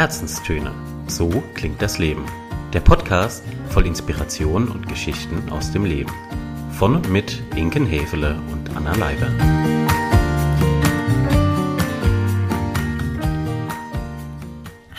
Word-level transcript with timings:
Herzenstöne. 0.00 0.72
So 1.08 1.28
klingt 1.54 1.82
das 1.82 1.98
Leben. 1.98 2.24
Der 2.72 2.80
Podcast 2.80 3.44
voll 3.68 3.84
Inspiration 3.84 4.68
und 4.68 4.88
Geschichten 4.88 5.50
aus 5.50 5.72
dem 5.72 5.84
Leben. 5.84 6.10
Von 6.72 6.96
und 6.96 7.10
mit 7.10 7.42
Inken 7.54 7.84
Hefele 7.84 8.40
und 8.50 8.74
Anna 8.74 8.94
Leiber. 8.94 9.28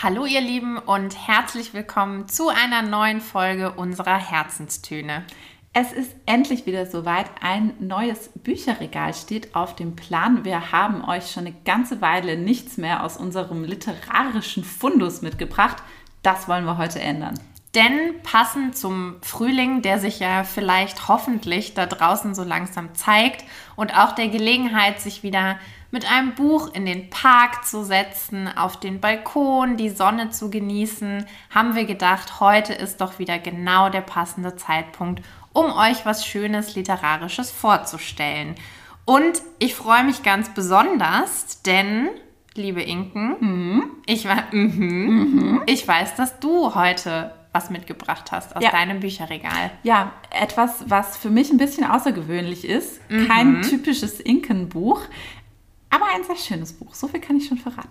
Hallo 0.04 0.27
ihr 0.27 0.41
Lieben 0.41 0.77
und 0.77 1.18
herzlich 1.27 1.73
willkommen 1.73 2.27
zu 2.27 2.49
einer 2.49 2.83
neuen 2.83 3.21
Folge 3.21 3.71
unserer 3.71 4.20
Herzenstöne. 4.20 5.25
Es 5.73 5.93
ist 5.93 6.13
endlich 6.25 6.65
wieder 6.65 6.85
soweit. 6.85 7.27
Ein 7.39 7.73
neues 7.79 8.29
Bücherregal 8.35 9.13
steht 9.13 9.55
auf 9.55 9.73
dem 9.73 9.95
Plan. 9.95 10.43
Wir 10.43 10.73
haben 10.73 11.01
euch 11.05 11.31
schon 11.31 11.45
eine 11.45 11.55
ganze 11.63 12.01
Weile 12.01 12.38
nichts 12.38 12.75
mehr 12.75 13.03
aus 13.05 13.15
unserem 13.15 13.63
literarischen 13.63 14.65
Fundus 14.65 15.21
mitgebracht. 15.21 15.77
Das 16.23 16.49
wollen 16.49 16.65
wir 16.65 16.77
heute 16.77 16.99
ändern. 16.99 17.39
Denn 17.73 18.21
passend 18.21 18.77
zum 18.77 19.15
Frühling, 19.21 19.81
der 19.81 19.98
sich 19.98 20.20
ja 20.20 20.43
vielleicht 20.43 21.07
hoffentlich 21.07 21.73
da 21.73 21.85
draußen 21.85 22.35
so 22.35 22.43
langsam 22.43 22.93
zeigt 22.93 23.45
und 23.77 23.98
auch 23.98 24.12
der 24.12 24.27
Gelegenheit, 24.27 24.99
sich 24.99 25.23
wieder 25.23 25.57
mit 25.90 26.09
einem 26.12 26.35
Buch 26.35 26.73
in 26.73 26.85
den 26.85 27.09
Park 27.09 27.65
zu 27.65 27.85
setzen, 27.85 28.49
auf 28.49 28.77
den 28.77 28.99
Balkon, 28.99 29.77
die 29.77 29.90
Sonne 29.90 30.31
zu 30.31 30.49
genießen, 30.49 31.26
haben 31.49 31.76
wir 31.76 31.85
gedacht, 31.85 32.41
heute 32.41 32.73
ist 32.73 32.99
doch 32.99 33.20
wieder 33.20 33.40
genau 33.40 33.90
der 33.90 34.01
passende 34.01 34.57
Zeitpunkt, 34.57 35.21
um 35.54 35.72
euch 35.72 36.05
was 36.05 36.26
Schönes 36.26 36.76
Literarisches 36.76 37.52
vorzustellen. 37.52 38.55
Und 39.05 39.41
ich 39.60 39.76
freue 39.76 40.04
mich 40.04 40.24
ganz 40.24 40.54
besonders, 40.54 41.62
denn, 41.64 42.10
liebe 42.55 42.82
Inken, 42.82 43.36
mhm. 43.40 43.84
ich, 44.05 44.26
mhm, 44.52 44.77
mhm. 44.80 45.62
ich 45.66 45.88
weiß, 45.88 46.16
dass 46.16 46.40
du 46.40 46.76
heute 46.76 47.34
was 47.54 47.70
mitgebracht 47.70 48.32
hast 48.32 48.55
aus 48.55 48.63
ja. 48.63 48.71
deinem 48.71 49.02
Bücherregal. 49.02 49.71
Ja, 49.84 50.13
etwas, 50.30 50.85
was 50.88 51.18
für 51.18 51.30
mich 51.30 51.52
ein 51.52 51.58
bisschen 51.58 51.84
außergewöhnlich 51.84 52.65
ist. 52.65 53.02
Mhm. 53.10 53.27
Kein 53.27 53.62
typisches 53.63 54.21
Inkenbuch, 54.21 55.02
aber 55.90 56.05
ein 56.15 56.24
sehr 56.24 56.38
schönes 56.38 56.71
Buch. 56.74 56.93
So 56.93 57.08
viel 57.08 57.20
kann 57.20 57.36
ich 57.36 57.48
schon 57.48 57.58
verraten. 57.58 57.90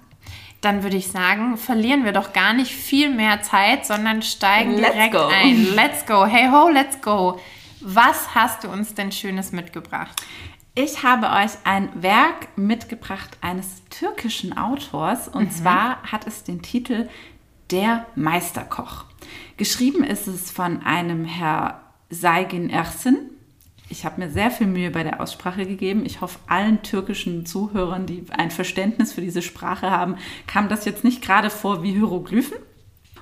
Dann 0.60 0.82
würde 0.82 0.96
ich 0.96 1.08
sagen, 1.08 1.56
verlieren 1.56 2.04
wir 2.04 2.12
doch 2.12 2.32
gar 2.32 2.52
nicht 2.52 2.72
viel 2.72 3.10
mehr 3.10 3.42
Zeit, 3.42 3.86
sondern 3.86 4.22
steigen 4.22 4.72
let's 4.76 4.92
direkt 4.92 5.14
go. 5.14 5.26
ein. 5.26 5.64
Let's 5.74 6.04
go. 6.06 6.26
Hey 6.26 6.48
ho, 6.50 6.68
let's 6.68 7.00
go. 7.00 7.40
Was 7.80 8.34
hast 8.34 8.64
du 8.64 8.68
uns 8.68 8.94
denn 8.94 9.10
Schönes 9.10 9.52
mitgebracht? 9.52 10.22
Ich 10.74 11.02
habe 11.02 11.30
euch 11.30 11.52
ein 11.64 11.90
Werk 12.02 12.56
mitgebracht 12.56 13.38
eines 13.40 13.82
türkischen 13.88 14.56
Autors 14.56 15.28
und 15.28 15.44
mhm. 15.44 15.50
zwar 15.50 16.02
hat 16.02 16.26
es 16.26 16.44
den 16.44 16.62
Titel 16.62 17.08
Der 17.70 18.06
Meisterkoch. 18.14 19.06
Geschrieben 19.56 20.04
ist 20.04 20.26
es 20.26 20.50
von 20.50 20.82
einem 20.84 21.24
Herr 21.24 21.80
Saygin 22.10 22.70
Ersin. 22.70 23.30
Ich 23.92 24.04
habe 24.04 24.20
mir 24.20 24.30
sehr 24.30 24.52
viel 24.52 24.68
Mühe 24.68 24.92
bei 24.92 25.02
der 25.02 25.20
Aussprache 25.20 25.66
gegeben. 25.66 26.06
Ich 26.06 26.20
hoffe, 26.20 26.38
allen 26.46 26.82
türkischen 26.82 27.44
Zuhörern, 27.44 28.06
die 28.06 28.24
ein 28.30 28.52
Verständnis 28.52 29.12
für 29.12 29.20
diese 29.20 29.42
Sprache 29.42 29.90
haben, 29.90 30.14
kam 30.46 30.68
das 30.68 30.84
jetzt 30.84 31.02
nicht 31.02 31.22
gerade 31.22 31.50
vor 31.50 31.82
wie 31.82 31.90
Hieroglyphen. 31.90 32.56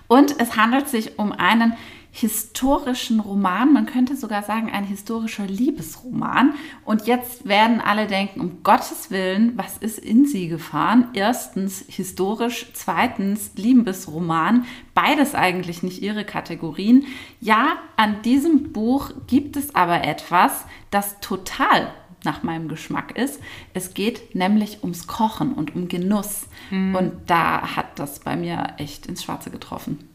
Und 0.09 0.39
es 0.39 0.57
handelt 0.57 0.89
sich 0.89 1.19
um 1.19 1.33
einen 1.33 1.73
historischen 2.11 3.21
Roman, 3.21 3.73
man 3.73 3.87
könnte 3.87 4.17
sogar 4.17 4.43
sagen 4.43 4.71
ein 4.71 4.85
historischer 4.85 5.47
Liebesroman. 5.47 6.55
Und 6.85 7.07
jetzt 7.07 7.47
werden 7.47 7.81
alle 7.81 8.07
denken, 8.07 8.41
um 8.41 8.63
Gottes 8.63 9.11
Willen, 9.11 9.53
was 9.57 9.79
ist 9.79 9.99
in 9.99 10.27
sie 10.27 10.49
gefahren? 10.49 11.09
Erstens 11.13 11.85
historisch, 11.87 12.71
zweitens 12.73 13.53
Liebesroman, 13.57 14.65
beides 14.95 15.35
eigentlich 15.35 15.83
nicht 15.83 16.03
ihre 16.03 16.25
Kategorien. 16.25 17.07
Ja, 17.41 17.77
an 17.97 18.23
diesem 18.23 18.73
Buch 18.73 19.13
gibt 19.27 19.57
es 19.57 19.75
aber 19.75 20.03
etwas, 20.05 20.65
das 20.91 21.21
total 21.21 21.93
nach 22.25 22.43
meinem 22.43 22.69
Geschmack 22.69 23.17
ist. 23.17 23.41
Es 23.75 23.95
geht 23.95 24.35
nämlich 24.35 24.83
ums 24.83 25.07
Kochen 25.07 25.53
und 25.53 25.77
um 25.77 25.89
Genuss. 25.89 26.49
Mhm. 26.71 26.95
Und 26.95 27.13
da 27.27 27.77
hat 27.77 27.99
das 27.99 28.21
bei 28.21 28.37
mir 28.37 28.75
echt 28.79 29.07
ins 29.07 29.23
Schwarze 29.23 29.51
getroffen. 29.51 30.09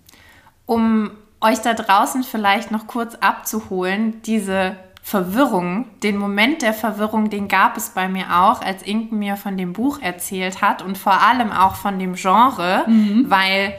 Um 0.66 1.12
euch 1.44 1.60
da 1.60 1.74
draußen 1.74 2.24
vielleicht 2.24 2.72
noch 2.72 2.88
kurz 2.88 3.16
abzuholen, 3.16 4.22
diese 4.24 4.76
Verwirrung, 5.04 5.86
den 6.02 6.18
Moment 6.18 6.62
der 6.62 6.74
Verwirrung, 6.74 7.30
den 7.30 7.50
gab 7.50 7.76
es 7.76 7.90
bei 7.90 8.08
mir 8.08 8.42
auch, 8.42 8.62
als 8.62 8.84
Inken 8.84 9.20
mir 9.20 9.36
von 9.36 9.58
dem 9.58 9.74
Buch 9.74 10.00
erzählt 10.02 10.62
hat 10.62 10.82
und 10.82 10.98
vor 10.98 11.22
allem 11.22 11.52
auch 11.52 11.76
von 11.76 12.00
dem 12.00 12.16
Genre, 12.16 12.86
mhm. 12.88 13.26
weil 13.28 13.74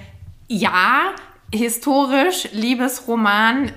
ja, 0.49 1.13
historisch, 1.51 2.49
Liebesroman, 2.53 3.73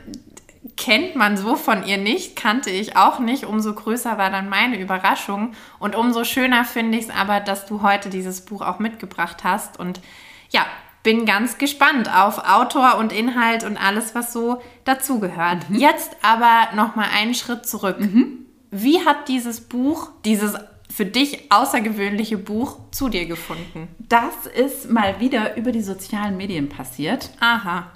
kennt 0.76 1.16
man 1.16 1.38
so 1.38 1.56
von 1.56 1.86
ihr 1.86 1.98
nicht, 1.98 2.36
kannte 2.36 2.70
ich 2.70 2.98
auch 2.98 3.20
nicht. 3.20 3.46
Umso 3.46 3.74
größer 3.74 4.18
war 4.18 4.30
dann 4.30 4.50
meine 4.50 4.80
Überraschung. 4.80 5.54
Und 5.80 5.96
umso 5.96 6.24
schöner 6.24 6.66
finde 6.66 6.98
ich 6.98 7.06
es 7.06 7.16
aber, 7.16 7.40
dass 7.40 7.66
du 7.66 7.82
heute 7.82 8.10
dieses 8.10 8.42
Buch 8.42 8.62
auch 8.62 8.80
mitgebracht 8.80 9.44
hast. 9.44 9.80
Und 9.80 10.02
ja, 10.50 10.66
bin 11.08 11.26
ganz 11.26 11.58
gespannt 11.58 12.14
auf 12.14 12.38
Autor 12.40 12.98
und 12.98 13.14
Inhalt 13.14 13.64
und 13.64 13.78
alles, 13.78 14.14
was 14.14 14.34
so 14.34 14.62
dazugehört. 14.84 15.70
Mhm. 15.70 15.80
Jetzt 15.80 16.18
aber 16.22 16.76
noch 16.76 16.98
mal 16.98 17.08
einen 17.16 17.34
Schritt 17.34 17.66
zurück. 17.66 17.98
Mhm. 17.98 18.40
Wie 18.72 19.06
hat 19.06 19.30
dieses 19.30 19.62
Buch, 19.62 20.10
dieses 20.26 20.56
für 20.94 21.06
dich 21.06 21.50
außergewöhnliche 21.50 22.38
Buch 22.38 22.80
zu 22.92 23.08
dir 23.08 23.26
gefunden? 23.26 23.88
Das 24.00 24.48
ist 24.54 24.92
mal 24.92 25.22
wieder 25.22 25.56
über 25.56 25.72
die 25.72 25.82
sozialen 25.82 26.36
Medien 26.36 26.68
passiert. 26.68 27.30
Aha. 27.40 27.90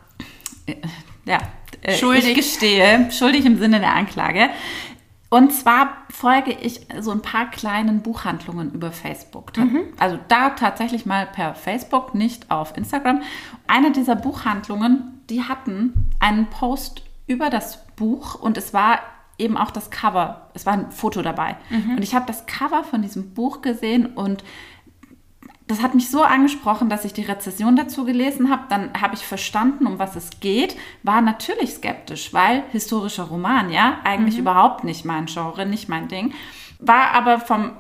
Äh, 0.66 0.75
ja, 1.25 1.39
äh, 1.81 1.97
schuldig. 1.97 2.29
ich 2.29 2.35
gestehe, 2.35 3.11
schuldig 3.11 3.45
im 3.45 3.59
Sinne 3.59 3.81
der 3.81 3.94
Anklage. 3.94 4.51
Und 5.34 5.53
zwar 5.53 6.03
folge 6.09 6.52
ich 6.52 6.88
so 7.00 7.12
ein 7.12 7.22
paar 7.22 7.50
kleinen 7.50 8.02
Buchhandlungen 8.02 8.74
über 8.74 8.92
Facebook. 8.92 9.56
Mhm. 9.56 9.94
Also 9.97 10.19
da 10.28 10.50
tatsächlich 10.50 11.06
mal 11.06 11.25
per 11.25 11.56
Facebook, 11.56 12.14
nicht 12.14 12.52
auf 12.52 12.75
Instagram. 12.75 13.22
Eine 13.66 13.94
dieser 13.94 14.18
Buchhandlungen, 14.18 15.22
die 15.30 15.44
hatten 15.44 16.12
einen 16.19 16.47
Post 16.47 17.03
über 17.28 17.50
das 17.50 17.86
Buch 17.96 18.36
und 18.36 18.58
es 18.58 18.74
war 18.74 19.00
eben 19.38 19.56
auch 19.56 19.72
das 19.72 19.90
Cover. 19.90 20.50
Es 20.53 20.66
war 20.66 20.74
ein 20.74 20.92
Foto 20.92 21.22
dabei. 21.22 21.56
Mhm. 21.69 21.96
Und 21.96 22.03
ich 22.03 22.13
habe 22.13 22.25
das 22.25 22.46
Cover 22.46 22.84
von 22.84 23.02
diesem 23.02 23.34
Buch 23.34 23.62
gesehen 23.62 24.08
und 24.08 24.44
das 25.71 25.81
hat 25.81 25.95
mich 25.95 26.09
so 26.09 26.21
angesprochen, 26.21 26.89
dass 26.89 27.05
ich 27.05 27.13
die 27.13 27.23
Rezession 27.23 27.77
dazu 27.77 28.03
gelesen 28.03 28.49
habe. 28.49 28.63
Dann 28.67 28.91
habe 28.99 29.15
ich 29.15 29.25
verstanden, 29.25 29.87
um 29.87 29.99
was 29.99 30.17
es 30.17 30.29
geht. 30.41 30.75
War 31.01 31.21
natürlich 31.21 31.75
skeptisch, 31.75 32.33
weil 32.33 32.63
historischer 32.73 33.23
Roman, 33.23 33.71
ja, 33.71 33.99
eigentlich 34.03 34.35
mhm. 34.35 34.41
überhaupt 34.41 34.83
nicht 34.83 35.05
mein 35.05 35.27
Genre, 35.27 35.65
nicht 35.65 35.87
mein 35.87 36.09
Ding. 36.09 36.33
War 36.79 37.11
aber 37.11 37.39
vom 37.39 37.71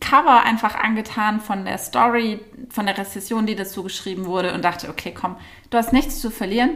Cover 0.00 0.44
einfach 0.44 0.76
angetan 0.76 1.40
von 1.40 1.66
der 1.66 1.76
Story, 1.76 2.40
von 2.70 2.86
der 2.86 2.96
Rezession, 2.96 3.44
die 3.44 3.54
dazu 3.54 3.82
geschrieben 3.82 4.24
wurde 4.24 4.54
und 4.54 4.64
dachte, 4.64 4.88
okay, 4.88 5.12
komm, 5.12 5.36
du 5.68 5.76
hast 5.76 5.92
nichts 5.92 6.20
zu 6.20 6.30
verlieren. 6.30 6.70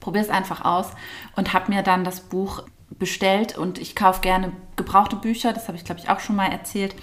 Probier 0.00 0.20
es 0.20 0.30
einfach 0.30 0.66
aus 0.66 0.90
und 1.34 1.54
habe 1.54 1.72
mir 1.72 1.82
dann 1.82 2.04
das 2.04 2.20
Buch 2.20 2.64
bestellt 2.90 3.56
und 3.56 3.78
ich 3.78 3.96
kaufe 3.96 4.20
gerne 4.20 4.52
gebrauchte 4.76 5.16
Bücher, 5.16 5.54
das 5.54 5.68
habe 5.68 5.78
ich 5.78 5.84
glaube 5.84 6.00
ich 6.00 6.10
auch 6.10 6.20
schon 6.20 6.36
mal 6.36 6.48
erzählt 6.48 6.94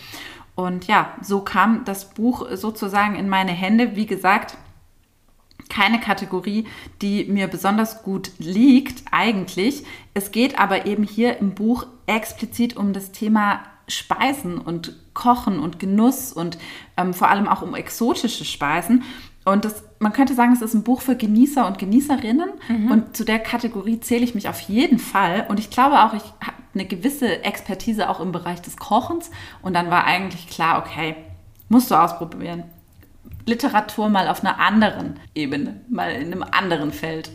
und 0.60 0.88
ja, 0.88 1.14
so 1.22 1.40
kam 1.40 1.86
das 1.86 2.10
Buch 2.10 2.46
sozusagen 2.54 3.16
in 3.16 3.30
meine 3.30 3.54
Hände. 3.54 3.96
Wie 3.96 4.06
gesagt, 4.06 4.58
keine 5.70 6.02
Kategorie, 6.02 6.68
die 7.02 7.24
mir 7.26 7.48
besonders 7.48 8.04
gut 8.04 8.32
liegt 8.40 9.04
eigentlich. 9.10 9.86
Es 10.14 10.32
geht 10.32 10.60
aber 10.60 10.86
eben 10.86 11.04
hier 11.04 11.38
im 11.38 11.52
Buch 11.52 11.88
explizit 12.08 12.76
um 12.76 12.92
das 12.92 13.14
Thema 13.14 13.62
Speisen 13.88 14.58
und 14.58 14.98
Kochen 15.14 15.60
und 15.60 15.80
Genuss 15.80 16.34
und 16.34 16.58
ähm, 16.98 17.14
vor 17.14 17.30
allem 17.30 17.48
auch 17.48 17.62
um 17.62 17.74
exotische 17.74 18.44
Speisen. 18.44 19.04
Und 19.46 19.64
das, 19.64 19.84
man 20.00 20.12
könnte 20.12 20.34
sagen, 20.34 20.52
es 20.52 20.62
ist 20.62 20.74
ein 20.74 20.84
Buch 20.84 21.02
für 21.02 21.16
Genießer 21.16 21.66
und 21.66 21.78
Genießerinnen. 21.78 22.50
Mhm. 22.68 22.92
Und 22.92 23.16
zu 23.16 23.24
der 23.24 23.40
Kategorie 23.40 24.02
zähle 24.02 24.26
ich 24.26 24.36
mich 24.36 24.50
auf 24.50 24.60
jeden 24.60 25.00
Fall. 25.00 25.46
Und 25.48 25.58
ich 25.58 25.70
glaube 25.70 26.04
auch, 26.04 26.14
ich 26.14 26.24
habe 26.46 26.59
eine 26.80 26.88
gewisse 26.88 27.44
Expertise 27.44 28.10
auch 28.10 28.20
im 28.20 28.32
Bereich 28.32 28.62
des 28.62 28.78
Kochens. 28.78 29.30
Und 29.62 29.74
dann 29.74 29.92
war 29.92 30.06
eigentlich 30.06 30.48
klar, 30.48 30.80
okay, 30.80 31.16
musst 31.68 31.92
du 31.92 31.96
ausprobieren. 31.96 32.64
Literatur 33.46 34.10
mal 34.10 34.28
auf 34.28 34.44
einer 34.44 34.60
anderen 34.60 35.20
Ebene, 35.36 35.82
mal 35.90 36.12
in 36.12 36.32
einem 36.32 36.44
anderen 36.44 36.92
Feld. 36.92 37.32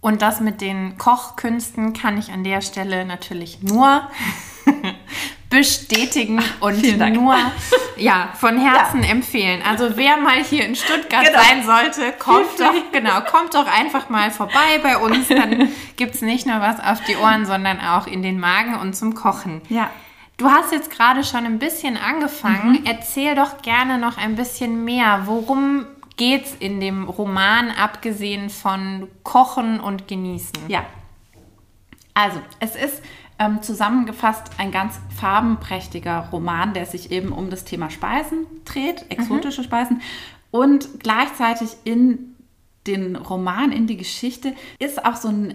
Und 0.00 0.20
das 0.20 0.40
mit 0.40 0.60
den 0.60 0.98
Kochkünsten 0.98 1.92
kann 1.92 2.18
ich 2.18 2.32
an 2.32 2.44
der 2.44 2.60
Stelle 2.60 3.04
natürlich 3.04 3.62
nur 3.62 4.02
bestätigen 5.52 6.42
und 6.60 6.82
nur 7.14 7.36
ja, 7.96 8.30
von 8.34 8.58
Herzen 8.58 9.02
ja. 9.02 9.10
empfehlen. 9.10 9.62
Also 9.62 9.96
wer 9.96 10.16
mal 10.16 10.42
hier 10.42 10.64
in 10.64 10.74
Stuttgart 10.74 11.24
genau. 11.24 11.38
sein 11.38 11.62
sollte, 11.64 12.12
kommt 12.18 12.58
doch, 12.58 12.74
genau, 12.90 13.20
kommt 13.20 13.54
doch 13.54 13.66
einfach 13.66 14.08
mal 14.08 14.30
vorbei 14.30 14.80
bei 14.82 14.96
uns. 14.96 15.28
Dann 15.28 15.68
gibt 15.96 16.14
es 16.14 16.22
nicht 16.22 16.46
nur 16.46 16.60
was 16.60 16.80
auf 16.80 17.04
die 17.04 17.16
Ohren, 17.16 17.44
sondern 17.44 17.80
auch 17.80 18.06
in 18.06 18.22
den 18.22 18.40
Magen 18.40 18.76
und 18.76 18.96
zum 18.96 19.14
Kochen. 19.14 19.60
Ja. 19.68 19.90
Du 20.38 20.48
hast 20.48 20.72
jetzt 20.72 20.90
gerade 20.90 21.22
schon 21.22 21.44
ein 21.44 21.58
bisschen 21.58 21.96
angefangen. 21.96 22.72
Mhm. 22.72 22.84
Erzähl 22.86 23.34
doch 23.34 23.60
gerne 23.60 23.98
noch 23.98 24.16
ein 24.16 24.34
bisschen 24.34 24.84
mehr. 24.84 25.22
Worum 25.26 25.86
geht 26.16 26.46
es 26.46 26.54
in 26.54 26.80
dem 26.80 27.04
Roman, 27.04 27.70
abgesehen 27.70 28.48
von 28.48 29.08
Kochen 29.22 29.78
und 29.78 30.08
Genießen? 30.08 30.68
Ja. 30.68 30.84
Also, 32.14 32.40
es 32.58 32.74
ist 32.74 33.02
ähm, 33.42 33.62
zusammengefasst 33.62 34.50
ein 34.58 34.70
ganz 34.70 34.98
farbenprächtiger 35.18 36.28
Roman, 36.30 36.74
der 36.74 36.86
sich 36.86 37.10
eben 37.10 37.32
um 37.32 37.50
das 37.50 37.64
Thema 37.64 37.90
Speisen 37.90 38.46
dreht, 38.64 39.06
exotische 39.08 39.62
mhm. 39.62 39.66
Speisen. 39.66 40.02
Und 40.50 41.00
gleichzeitig 41.00 41.70
in 41.84 42.36
den 42.86 43.16
Roman, 43.16 43.72
in 43.72 43.86
die 43.86 43.96
Geschichte, 43.96 44.54
ist 44.78 45.04
auch 45.04 45.16
so 45.16 45.28
ein 45.28 45.54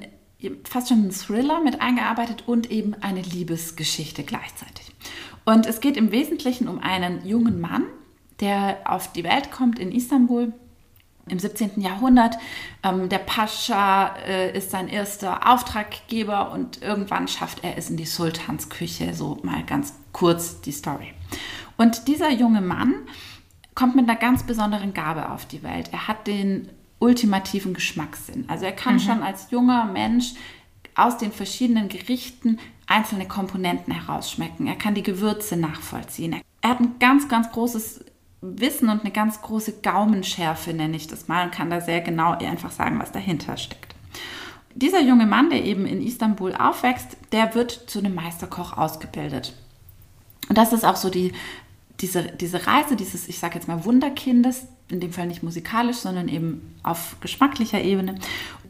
fast 0.66 0.90
schon 0.90 1.08
ein 1.08 1.12
Thriller 1.12 1.64
mit 1.64 1.82
eingearbeitet 1.82 2.44
und 2.46 2.70
eben 2.70 2.94
eine 3.02 3.22
Liebesgeschichte 3.22 4.24
gleichzeitig. 4.24 4.94
Und 5.46 5.66
es 5.66 5.82
geht 5.82 5.98
im 5.98 6.12
Wesentlichen 6.12 6.68
um 6.68 6.78
einen 6.78 7.26
jungen 7.26 7.60
Mann, 7.60 7.86
der 8.40 8.78
auf 8.86 9.12
die 9.14 9.24
Welt 9.24 9.50
kommt 9.50 9.80
in 9.80 9.92
Istanbul 9.92 10.54
im 11.30 11.40
17. 11.40 11.82
Jahrhundert. 11.82 12.38
Ähm, 12.84 13.10
der 13.10 13.20
Pascha 13.20 14.16
äh, 14.28 14.58
ist 14.58 14.72
sein 14.72 14.88
erster 14.88 15.52
Auftraggeber 15.52 16.52
und 16.52 16.82
irgendwann 16.82 17.28
schafft 17.28 17.64
er 17.64 17.78
es 17.78 17.90
in 17.90 17.98
die 17.98 18.06
Sultansküche. 18.06 19.14
So 19.14 19.40
mal 19.44 19.64
ganz 19.64 19.94
kurz 20.14 20.62
die 20.62 20.72
Story. 20.72 21.14
Und 21.78 22.08
dieser 22.08 22.32
junge 22.32 22.62
Mann 22.62 22.96
kommt 23.76 23.96
mit 23.96 24.10
einer 24.10 24.18
ganz 24.18 24.44
besonderen 24.44 24.94
Gabe 24.94 25.30
auf 25.30 25.46
die 25.46 25.62
Welt. 25.64 25.90
Er 25.92 26.08
hat 26.08 26.28
den 26.28 26.70
ultimativen 27.00 27.74
Geschmackssinn. 27.74 28.46
Also 28.48 28.66
er 28.66 28.72
kann 28.72 28.96
mhm. 28.96 29.00
schon 29.00 29.24
als 29.24 29.52
junger 29.52 29.86
Mensch 29.86 30.34
aus 30.96 31.18
den 31.18 31.32
verschiedenen 31.32 31.90
Gerichten 31.90 32.60
einzelne 32.88 33.28
Komponenten 33.28 33.94
herausschmecken. 33.94 34.66
Er 34.66 34.76
kann 34.76 34.96
die 34.96 35.04
Gewürze 35.04 35.58
nachvollziehen. 35.58 36.42
Er 36.62 36.70
hat 36.70 36.80
ein 36.80 36.98
ganz, 37.00 37.30
ganz 37.30 37.52
großes 37.52 38.04
Wissen 38.42 38.90
und 38.90 39.02
eine 39.02 39.12
ganz 39.12 39.42
große 39.42 39.82
Gaumenschärfe, 39.82 40.74
nenne 40.74 40.96
ich 40.96 41.08
das 41.08 41.28
mal, 41.28 41.46
und 41.46 41.52
kann 41.52 41.70
da 41.70 41.82
sehr 41.82 42.02
genau 42.02 42.34
einfach 42.34 42.72
sagen, 42.72 43.00
was 43.00 43.12
dahinter 43.12 43.58
steckt. 43.58 43.96
Dieser 44.76 45.02
junge 45.02 45.26
Mann, 45.26 45.50
der 45.50 45.64
eben 45.64 45.88
in 45.88 46.06
Istanbul 46.06 46.54
aufwächst, 46.54 47.18
der 47.32 47.56
wird 47.56 47.72
zu 47.72 47.98
einem 47.98 48.14
Meisterkoch 48.14 48.78
ausgebildet. 48.78 49.54
Und 50.50 50.58
das 50.58 50.72
ist 50.72 50.86
auch 50.86 50.96
so 50.96 51.10
die, 51.10 51.34
diese, 52.00 52.24
diese 52.24 52.68
Reise 52.68 52.96
dieses, 52.96 53.28
ich 53.28 53.40
sage 53.40 53.56
jetzt 53.56 53.68
mal, 53.68 53.86
Wunderkindes, 53.86 54.68
in 54.90 55.00
dem 55.00 55.12
Fall 55.12 55.28
nicht 55.28 55.42
musikalisch, 55.42 55.98
sondern 55.98 56.28
eben 56.28 56.76
auf 56.84 57.18
geschmacklicher 57.22 57.82
Ebene. 57.82 58.20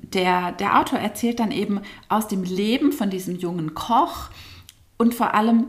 Der, 0.01 0.53
der 0.53 0.79
Autor 0.79 0.99
erzählt 0.99 1.41
dann 1.41 1.51
eben 1.51 1.81
aus 2.07 2.29
dem 2.29 2.43
Leben 2.43 2.93
von 2.93 3.09
diesem 3.09 3.35
jungen 3.35 3.73
Koch 3.73 4.29
und 4.97 5.13
vor 5.13 5.33
allem 5.33 5.65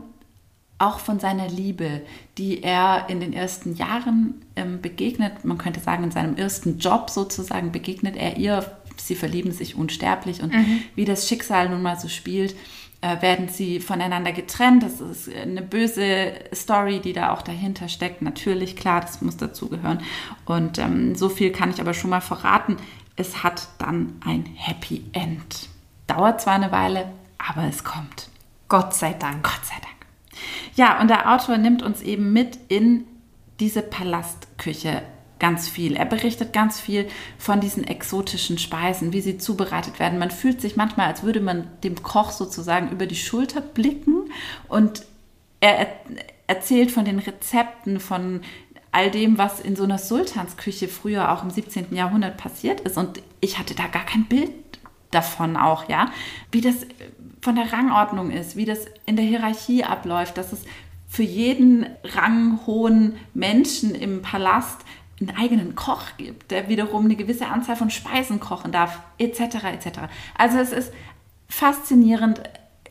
auch 0.79 0.99
von 0.99 1.19
seiner 1.19 1.47
Liebe, 1.47 2.01
die 2.37 2.63
er 2.63 3.05
in 3.09 3.19
den 3.19 3.33
ersten 3.33 3.75
Jahren 3.75 4.45
ähm, 4.55 4.81
begegnet, 4.81 5.43
man 5.43 5.57
könnte 5.57 5.81
sagen, 5.81 6.05
in 6.05 6.11
seinem 6.11 6.37
ersten 6.37 6.79
Job 6.79 7.09
sozusagen 7.09 7.71
begegnet 7.71 8.15
er 8.15 8.37
ihr, 8.37 8.65
sie 8.95 9.15
verlieben 9.15 9.51
sich 9.51 9.75
unsterblich 9.75 10.41
und 10.41 10.53
mhm. 10.53 10.81
wie 10.95 11.05
das 11.05 11.27
Schicksal 11.27 11.69
nun 11.69 11.81
mal 11.81 11.99
so 11.99 12.07
spielt, 12.07 12.55
äh, 13.01 13.21
werden 13.21 13.49
sie 13.49 13.79
voneinander 13.79 14.31
getrennt. 14.31 14.83
Das 14.83 14.99
ist 14.99 15.29
eine 15.33 15.61
böse 15.61 16.33
Story, 16.53 16.99
die 16.99 17.13
da 17.13 17.31
auch 17.31 17.41
dahinter 17.41 17.87
steckt. 17.87 18.21
Natürlich, 18.21 18.75
klar, 18.75 19.01
das 19.01 19.21
muss 19.21 19.37
dazugehören. 19.37 20.01
Und 20.45 20.79
ähm, 20.79 21.15
so 21.15 21.29
viel 21.29 21.51
kann 21.51 21.69
ich 21.69 21.79
aber 21.79 21.93
schon 21.93 22.09
mal 22.09 22.21
verraten. 22.21 22.77
Es 23.15 23.43
hat 23.43 23.67
dann 23.77 24.13
ein 24.25 24.45
Happy 24.55 25.03
End. 25.13 25.69
Dauert 26.07 26.41
zwar 26.41 26.55
eine 26.55 26.71
Weile, 26.71 27.11
aber 27.37 27.67
es 27.67 27.83
kommt. 27.83 28.29
Gott 28.67 28.93
sei 28.93 29.13
Dank. 29.13 29.43
Gott 29.43 29.65
sei 29.65 29.75
Dank. 29.81 29.98
Ja, 30.75 30.99
und 31.01 31.09
der 31.09 31.33
Autor 31.33 31.57
nimmt 31.57 31.81
uns 31.81 32.01
eben 32.01 32.33
mit 32.33 32.57
in 32.67 33.05
diese 33.59 33.81
Palastküche 33.81 35.01
ganz 35.39 35.69
viel. 35.69 35.95
Er 35.95 36.05
berichtet 36.05 36.53
ganz 36.53 36.79
viel 36.79 37.07
von 37.37 37.61
diesen 37.61 37.85
exotischen 37.85 38.57
Speisen, 38.57 39.13
wie 39.13 39.21
sie 39.21 39.37
zubereitet 39.37 39.99
werden. 39.99 40.19
Man 40.19 40.31
fühlt 40.31 40.61
sich 40.61 40.75
manchmal, 40.75 41.07
als 41.07 41.23
würde 41.23 41.39
man 41.39 41.67
dem 41.83 42.03
Koch 42.03 42.31
sozusagen 42.31 42.89
über 42.89 43.05
die 43.05 43.15
Schulter 43.15 43.61
blicken 43.61 44.31
und 44.67 45.03
er 45.61 45.87
erzählt 46.47 46.91
von 46.91 47.05
den 47.05 47.19
Rezepten, 47.19 47.99
von 47.99 48.41
all 48.91 49.11
dem, 49.11 49.37
was 49.37 49.59
in 49.59 49.75
so 49.75 49.83
einer 49.83 49.97
Sultansküche 49.97 50.87
früher 50.87 51.31
auch 51.31 51.43
im 51.43 51.49
17. 51.49 51.93
Jahrhundert 51.95 52.37
passiert 52.37 52.81
ist. 52.81 52.97
Und 52.97 53.21
ich 53.39 53.59
hatte 53.59 53.75
da 53.75 53.87
gar 53.87 54.05
kein 54.05 54.25
Bild 54.25 54.51
davon 55.11 55.57
auch, 55.57 55.89
ja. 55.89 56.11
Wie 56.51 56.61
das 56.61 56.85
von 57.41 57.55
der 57.55 57.71
Rangordnung 57.71 58.31
ist, 58.31 58.55
wie 58.55 58.65
das 58.65 58.85
in 59.05 59.15
der 59.15 59.25
Hierarchie 59.25 59.83
abläuft, 59.83 60.37
dass 60.37 60.51
es 60.51 60.63
für 61.07 61.23
jeden 61.23 61.87
ranghohen 62.03 63.15
Menschen 63.33 63.95
im 63.95 64.21
Palast 64.21 64.81
einen 65.19 65.35
eigenen 65.35 65.75
Koch 65.75 66.03
gibt, 66.17 66.51
der 66.51 66.69
wiederum 66.69 67.05
eine 67.05 67.15
gewisse 67.15 67.47
Anzahl 67.47 67.75
von 67.75 67.89
Speisen 67.89 68.39
kochen 68.39 68.71
darf, 68.71 68.99
etc. 69.17 69.39
etc. 69.73 69.99
Also 70.37 70.59
es 70.59 70.71
ist 70.71 70.93
faszinierend, 71.49 72.41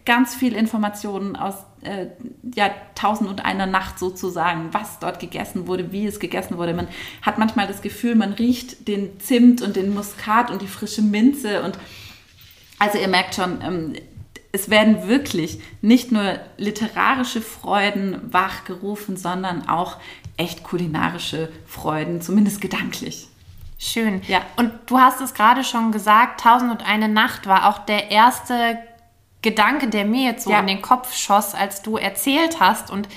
ganz 0.04 0.34
viel 0.34 0.54
Informationen 0.54 1.36
aus 1.36 1.54
äh, 1.82 2.06
ja, 2.54 2.70
Tausend 2.94 3.28
und 3.28 3.44
einer 3.44 3.66
Nacht 3.66 3.98
sozusagen, 3.98 4.72
was 4.72 4.98
dort 4.98 5.20
gegessen 5.20 5.66
wurde, 5.66 5.92
wie 5.92 6.06
es 6.06 6.18
gegessen 6.18 6.56
wurde. 6.56 6.74
Man 6.74 6.88
hat 7.22 7.38
manchmal 7.38 7.66
das 7.66 7.82
Gefühl, 7.82 8.14
man 8.14 8.32
riecht 8.32 8.88
den 8.88 9.20
Zimt 9.20 9.62
und 9.62 9.76
den 9.76 9.94
Muskat 9.94 10.50
und 10.50 10.62
die 10.62 10.66
frische 10.66 11.02
Minze 11.02 11.62
und 11.62 11.78
also 12.78 12.98
ihr 12.98 13.08
merkt 13.08 13.34
schon, 13.34 13.60
ähm, 13.62 13.92
es 14.52 14.70
werden 14.70 15.06
wirklich 15.08 15.60
nicht 15.82 16.10
nur 16.10 16.38
literarische 16.56 17.42
Freuden 17.42 18.32
wachgerufen, 18.32 19.16
sondern 19.16 19.68
auch 19.68 19.96
echt 20.36 20.62
kulinarische 20.62 21.50
Freuden, 21.66 22.20
zumindest 22.20 22.60
gedanklich. 22.60 23.28
Schön. 23.78 24.22
Ja. 24.26 24.40
Und 24.56 24.72
du 24.86 24.98
hast 24.98 25.20
es 25.20 25.34
gerade 25.34 25.64
schon 25.64 25.92
gesagt, 25.92 26.40
Tausend 26.40 26.70
und 26.70 26.88
eine 26.88 27.08
Nacht 27.08 27.46
war 27.46 27.68
auch 27.68 27.78
der 27.78 28.10
erste 28.10 28.78
Gedanke, 29.42 29.88
der 29.88 30.04
mir 30.04 30.24
jetzt 30.24 30.44
so 30.44 30.50
ja. 30.50 30.60
in 30.60 30.66
den 30.66 30.82
Kopf 30.82 31.14
schoss, 31.14 31.54
als 31.54 31.82
du 31.82 31.96
erzählt 31.96 32.58
hast. 32.58 32.90
Und 32.90 33.08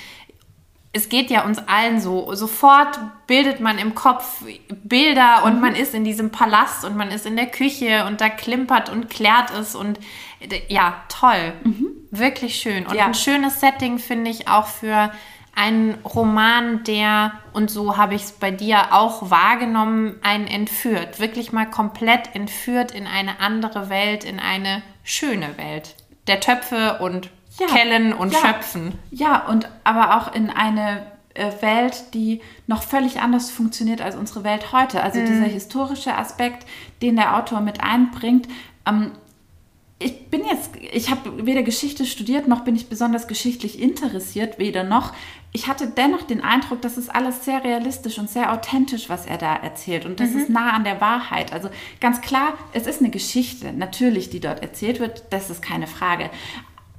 es 0.94 1.10
geht 1.10 1.32
ja 1.32 1.46
uns 1.46 1.58
allen 1.68 2.00
so. 2.00 2.36
Sofort 2.36 3.00
bildet 3.26 3.60
man 3.60 3.80
im 3.80 3.96
Kopf 3.96 4.44
Bilder 4.84 5.44
und 5.46 5.56
mhm. 5.56 5.62
man 5.62 5.76
ist 5.76 5.96
in 5.96 6.04
diesem 6.04 6.32
Palast 6.32 6.86
und 6.86 6.96
man 6.96 7.10
ist 7.10 7.26
in 7.26 7.38
der 7.38 7.48
Küche 7.48 8.06
und 8.06 8.22
da 8.22 8.30
klimpert 8.30 8.90
und 8.90 9.10
klärt 9.10 9.52
es 9.52 9.74
und 9.74 10.00
ja, 10.68 11.04
toll. 11.08 11.54
Mhm. 11.64 11.88
Wirklich 12.12 12.56
schön. 12.56 12.86
Und 12.86 12.96
ja. 12.96 13.06
ein 13.06 13.14
schönes 13.14 13.60
Setting 13.60 14.00
finde 14.00 14.32
ich 14.32 14.48
auch 14.48 14.68
für 14.68 15.12
einen 15.54 15.96
Roman, 16.06 16.84
der, 16.86 17.34
und 17.54 17.70
so 17.70 17.98
habe 17.98 18.16
ich 18.16 18.24
es 18.24 18.32
bei 18.32 18.52
dir 18.52 18.94
auch 18.94 19.30
wahrgenommen, 19.30 20.16
einen 20.22 20.48
entführt. 20.48 21.20
Wirklich 21.20 21.52
mal 21.52 21.70
komplett 21.70 22.36
entführt 22.36 22.92
in 22.92 23.06
eine 23.06 23.40
andere 23.40 23.90
Welt, 23.90 24.24
in 24.24 24.40
eine 24.40 24.82
schöne 25.04 25.58
Welt. 25.58 25.96
Der 26.28 26.40
Töpfe 26.40 27.00
und 27.00 27.30
ja, 27.60 27.68
Kellen 27.68 28.14
und 28.14 28.34
ja, 28.34 28.40
Schöpfen. 28.40 28.94
Ja, 29.10 29.46
und 29.48 29.68
aber 29.84 30.18
auch 30.18 30.34
in 30.34 30.50
eine 30.50 31.06
äh, 31.34 31.52
Welt, 31.62 32.14
die 32.14 32.42
noch 32.68 32.84
völlig 32.84 33.20
anders 33.20 33.52
funktioniert 33.52 34.02
als 34.02 34.16
unsere 34.16 34.44
Welt 34.44 34.72
heute. 34.72 35.04
Also 35.04 35.20
mhm. 35.20 35.26
dieser 35.26 35.46
historische 35.46 36.16
Aspekt, 36.16 36.66
den 37.02 37.18
der 37.18 37.38
Autor 37.38 37.60
mit 37.60 37.82
einbringt. 37.82 38.48
Ähm, 38.88 39.12
ich 40.02 40.28
bin 40.28 40.44
jetzt, 40.46 40.72
ich 40.92 41.12
habe 41.12 41.46
weder 41.46 41.64
Geschichte 41.64 42.06
studiert, 42.06 42.48
noch 42.48 42.64
bin 42.64 42.76
ich 42.76 42.90
besonders 42.90 43.28
geschichtlich 43.28 43.80
interessiert, 43.80 44.58
weder 44.58 44.84
noch. 44.84 45.14
Ich 45.52 45.68
hatte 45.68 45.88
dennoch 45.88 46.24
den 46.24 46.42
Eindruck, 46.42 46.82
das 46.82 46.98
ist 46.98 47.14
alles 47.14 47.46
sehr 47.46 47.64
realistisch 47.64 48.18
und 48.18 48.30
sehr 48.30 48.52
authentisch, 48.52 49.10
was 49.10 49.26
er 49.26 49.38
da 49.38 49.56
erzählt. 49.56 50.06
Und 50.06 50.20
das 50.20 50.32
mhm. 50.32 50.40
ist 50.40 50.50
nah 50.50 50.72
an 50.72 50.84
der 50.84 51.02
Wahrheit. 51.02 51.54
Also 51.54 51.70
ganz 52.00 52.22
klar, 52.22 52.54
es 52.74 52.88
ist 52.88 53.00
eine 53.00 53.10
Geschichte, 53.12 53.74
natürlich, 53.74 54.30
die 54.30 54.40
dort 54.40 54.62
erzählt 54.62 55.00
wird, 55.00 55.26
das 55.30 55.50
ist 55.50 55.62
keine 55.62 55.88
Frage. 55.88 56.30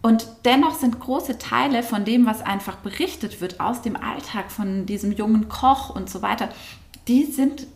Und 0.03 0.27
dennoch 0.45 0.75
sind 0.75 0.99
große 0.99 1.39
Teile 1.39 1.83
von 1.83 2.05
dem, 2.05 2.27
was 2.27 2.43
einfach 2.43 2.77
berichtet 2.77 3.41
wird 3.41 3.61
aus 3.61 3.83
dem 3.83 3.97
Alltag 3.97 4.51
von 4.51 4.87
diesem 4.87 5.13
jungen 5.13 5.49
Koch 5.49 5.95
und 5.95 6.11
so 6.11 6.23
weiter, 6.23 6.49
die 7.09 7.25
sind 7.25 7.67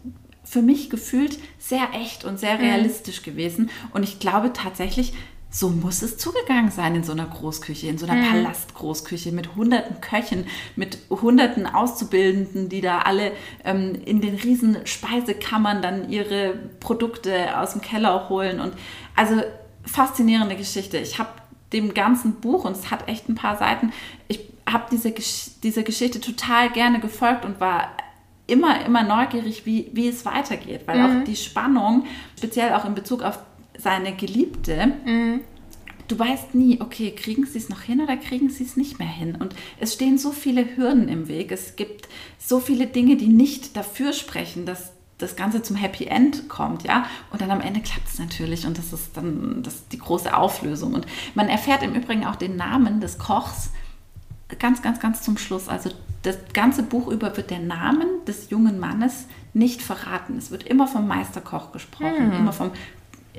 für 0.46 0.62
mich 0.62 0.88
gefühlt 0.88 1.38
sehr 1.58 1.88
echt 1.92 2.24
und 2.24 2.38
sehr 2.38 2.54
mhm. 2.54 2.60
realistisch 2.60 3.20
mhm. 3.20 3.24
gewesen. 3.24 3.70
Und 3.92 4.04
ich 4.04 4.18
glaube 4.18 4.52
tatsächlich, 4.52 5.12
so 5.50 5.70
muss 5.70 6.02
es 6.02 6.18
zugegangen 6.18 6.70
sein 6.70 6.94
in 6.94 7.04
so 7.04 7.12
einer 7.12 7.26
Großküche, 7.26 7.88
in 7.88 7.98
so 7.98 8.06
einer 8.06 8.20
mhm. 8.20 8.30
Palastgroßküche 8.30 9.32
mit 9.32 9.56
hunderten 9.56 10.00
Köchen, 10.00 10.46
mit 10.76 10.98
hunderten 11.10 11.66
Auszubildenden, 11.66 12.68
die 12.68 12.80
da 12.80 13.00
alle 13.00 13.32
ähm, 13.64 13.94
in 14.04 14.20
den 14.20 14.34
riesen 14.34 14.86
Speisekammern 14.86 15.82
dann 15.82 16.10
ihre 16.10 16.54
Produkte 16.80 17.58
aus 17.58 17.72
dem 17.72 17.80
Keller 17.80 18.28
holen. 18.28 18.60
Und 18.60 18.74
also 19.14 19.42
faszinierende 19.84 20.56
Geschichte. 20.56 20.98
Ich 20.98 21.18
habe 21.18 21.30
dem 21.72 21.94
ganzen 21.94 22.34
Buch, 22.40 22.64
und 22.64 22.72
es 22.72 22.90
hat 22.90 23.08
echt 23.08 23.28
ein 23.28 23.34
paar 23.34 23.56
Seiten, 23.56 23.92
ich 24.28 24.40
habe 24.68 24.86
diese, 24.90 25.12
diese 25.62 25.84
Geschichte 25.84 26.20
total 26.20 26.70
gerne 26.70 27.00
gefolgt 27.00 27.44
und 27.44 27.60
war 27.60 27.96
immer, 28.46 28.84
immer 28.84 29.02
neugierig, 29.02 29.66
wie, 29.66 29.90
wie 29.92 30.08
es 30.08 30.24
weitergeht, 30.24 30.82
weil 30.86 30.98
mhm. 30.98 31.04
auch 31.04 31.24
die 31.24 31.36
Spannung, 31.36 32.06
speziell 32.36 32.72
auch 32.74 32.84
in 32.84 32.94
Bezug 32.94 33.22
auf 33.22 33.38
seine 33.78 34.14
Geliebte, 34.14 34.94
mhm. 35.04 35.40
du 36.08 36.18
weißt 36.18 36.54
nie, 36.54 36.80
okay, 36.80 37.10
kriegen 37.10 37.46
sie 37.46 37.58
es 37.58 37.68
noch 37.68 37.82
hin 37.82 38.00
oder 38.00 38.16
kriegen 38.16 38.48
sie 38.48 38.64
es 38.64 38.76
nicht 38.76 38.98
mehr 38.98 39.08
hin? 39.08 39.36
Und 39.36 39.54
es 39.80 39.94
stehen 39.94 40.18
so 40.18 40.30
viele 40.30 40.76
Hürden 40.76 41.08
im 41.08 41.28
Weg, 41.28 41.52
es 41.52 41.76
gibt 41.76 42.08
so 42.38 42.60
viele 42.60 42.86
Dinge, 42.86 43.16
die 43.16 43.28
nicht 43.28 43.76
dafür 43.76 44.12
sprechen, 44.12 44.64
dass 44.64 44.92
das 45.18 45.34
Ganze 45.34 45.62
zum 45.62 45.76
Happy 45.76 46.04
End 46.04 46.48
kommt, 46.48 46.82
ja. 46.82 47.06
Und 47.32 47.40
dann 47.40 47.50
am 47.50 47.62
Ende 47.62 47.80
klappt 47.80 48.06
es 48.06 48.18
natürlich 48.18 48.66
und 48.66 48.76
das 48.76 48.92
ist 48.92 49.16
dann 49.16 49.62
das, 49.62 49.88
die 49.88 49.98
große 49.98 50.36
Auflösung. 50.36 50.94
Und 50.94 51.06
man 51.34 51.48
erfährt 51.48 51.82
im 51.82 51.94
Übrigen 51.94 52.26
auch 52.26 52.36
den 52.36 52.56
Namen 52.56 53.00
des 53.00 53.18
Kochs 53.18 53.70
ganz, 54.58 54.82
ganz, 54.82 55.00
ganz 55.00 55.22
zum 55.22 55.38
Schluss. 55.38 55.68
Also 55.68 55.90
das 56.22 56.38
ganze 56.52 56.82
Buch 56.82 57.08
über 57.08 57.36
wird 57.36 57.50
der 57.50 57.58
Namen 57.58 58.24
des 58.26 58.50
jungen 58.50 58.78
Mannes 58.78 59.26
nicht 59.54 59.82
verraten. 59.82 60.36
Es 60.36 60.50
wird 60.50 60.64
immer 60.64 60.86
vom 60.86 61.06
Meisterkoch 61.06 61.72
gesprochen, 61.72 62.28
mhm. 62.28 62.36
immer 62.36 62.52
vom, 62.52 62.70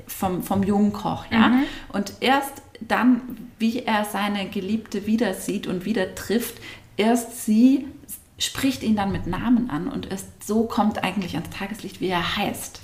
vom, 0.06 0.42
vom 0.42 0.62
jungen 0.62 0.92
Koch, 0.92 1.26
ja. 1.30 1.48
Mhm. 1.48 1.64
Und 1.90 2.14
erst 2.20 2.62
dann, 2.80 3.20
wie 3.58 3.80
er 3.80 4.04
seine 4.04 4.48
Geliebte 4.48 5.06
wieder 5.06 5.34
sieht 5.34 5.66
und 5.66 5.84
wieder 5.84 6.14
trifft, 6.14 6.60
erst 6.96 7.44
sie 7.44 7.86
spricht 8.38 8.82
ihn 8.82 8.94
dann 8.94 9.10
mit 9.10 9.26
Namen 9.26 9.68
an 9.68 9.88
und 9.88 10.10
erst 10.10 10.46
so 10.46 10.64
kommt 10.64 11.02
eigentlich 11.02 11.34
ans 11.34 11.50
Tageslicht, 11.50 12.00
wie 12.00 12.08
er 12.08 12.36
heißt. 12.36 12.80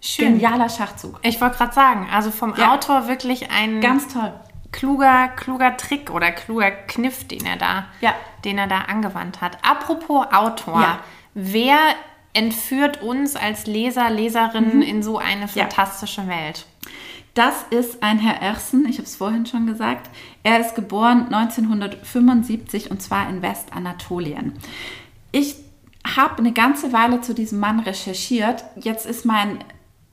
Schön. 0.00 0.34
Genialer 0.34 0.68
Schachzug. 0.68 1.18
Ich 1.22 1.40
wollte 1.40 1.56
gerade 1.56 1.74
sagen, 1.74 2.08
also 2.10 2.30
vom 2.30 2.54
ja. 2.56 2.74
Autor 2.74 3.08
wirklich 3.08 3.50
ein 3.50 3.80
ganz 3.80 4.08
toll 4.12 4.32
kluger, 4.72 5.28
kluger 5.28 5.76
Trick 5.76 6.10
oder 6.10 6.30
kluger 6.30 6.70
Kniff, 6.70 7.26
den 7.26 7.44
er 7.46 7.56
da, 7.56 7.86
ja. 8.00 8.14
den 8.44 8.58
er 8.58 8.66
da 8.66 8.82
angewandt 8.82 9.40
hat. 9.40 9.58
Apropos 9.62 10.26
Autor, 10.32 10.80
ja. 10.80 10.98
wer 11.34 11.78
entführt 12.34 13.02
uns 13.02 13.36
als 13.36 13.66
Leser, 13.66 14.10
Leserinnen 14.10 14.76
mhm. 14.76 14.82
in 14.82 15.02
so 15.02 15.18
eine 15.18 15.48
fantastische 15.48 16.22
ja. 16.22 16.28
Welt? 16.28 16.66
Das 17.34 17.64
ist 17.70 18.02
ein 18.02 18.18
Herr 18.18 18.42
Ersen, 18.42 18.86
ich 18.88 18.96
habe 18.96 19.04
es 19.04 19.16
vorhin 19.16 19.46
schon 19.46 19.66
gesagt. 19.66 20.10
Er 20.42 20.60
ist 20.60 20.74
geboren 20.74 21.32
1975 21.32 22.90
und 22.90 23.00
zwar 23.00 23.28
in 23.28 23.42
Westanatolien. 23.42 24.54
Ich 25.30 25.56
habe 26.16 26.38
eine 26.38 26.52
ganze 26.52 26.92
Weile 26.92 27.20
zu 27.20 27.34
diesem 27.34 27.60
Mann 27.60 27.80
recherchiert. 27.80 28.64
Jetzt 28.76 29.06
ist 29.06 29.24
mein 29.24 29.58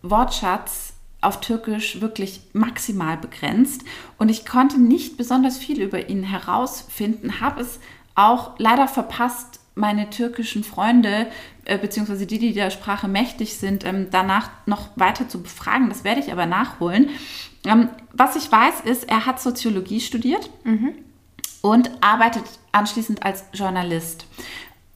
Wortschatz 0.02 0.95
auf 1.26 1.42
Türkisch 1.42 2.02
wirklich 2.02 2.42
maximal 2.54 3.18
begrenzt 3.18 3.84
und 4.18 4.30
ich 4.30 4.46
konnte 4.46 4.80
nicht 4.80 5.18
besonders 5.18 5.58
viel 5.58 5.82
über 5.82 6.10
ihn 6.10 6.24
herausfinden, 6.24 7.42
habe 7.42 7.62
es 7.62 7.80
auch 8.16 8.52
leider 8.58 8.88
verpasst, 8.88 9.60
meine 9.76 10.10
türkischen 10.10 10.64
Freunde, 10.64 11.28
äh, 11.66 11.78
beziehungsweise 11.78 12.26
die, 12.26 12.40
die 12.40 12.54
der 12.54 12.70
Sprache 12.70 13.08
mächtig 13.08 13.58
sind, 13.58 13.86
ähm, 13.86 14.08
danach 14.10 14.50
noch 14.66 14.90
weiter 14.96 15.28
zu 15.28 15.44
befragen. 15.44 15.90
Das 15.90 16.06
werde 16.06 16.22
ich 16.22 16.32
aber 16.32 16.46
nachholen. 16.46 17.10
Ähm, 17.66 17.90
was 18.14 18.38
ich 18.38 18.50
weiß, 18.50 18.82
ist, 18.86 19.10
er 19.10 19.26
hat 19.26 19.42
Soziologie 19.42 20.00
studiert 20.00 20.50
mhm. 20.64 20.94
und 21.62 21.92
arbeitet 22.02 22.44
anschließend 22.72 23.24
als 23.24 23.44
Journalist. 23.54 24.26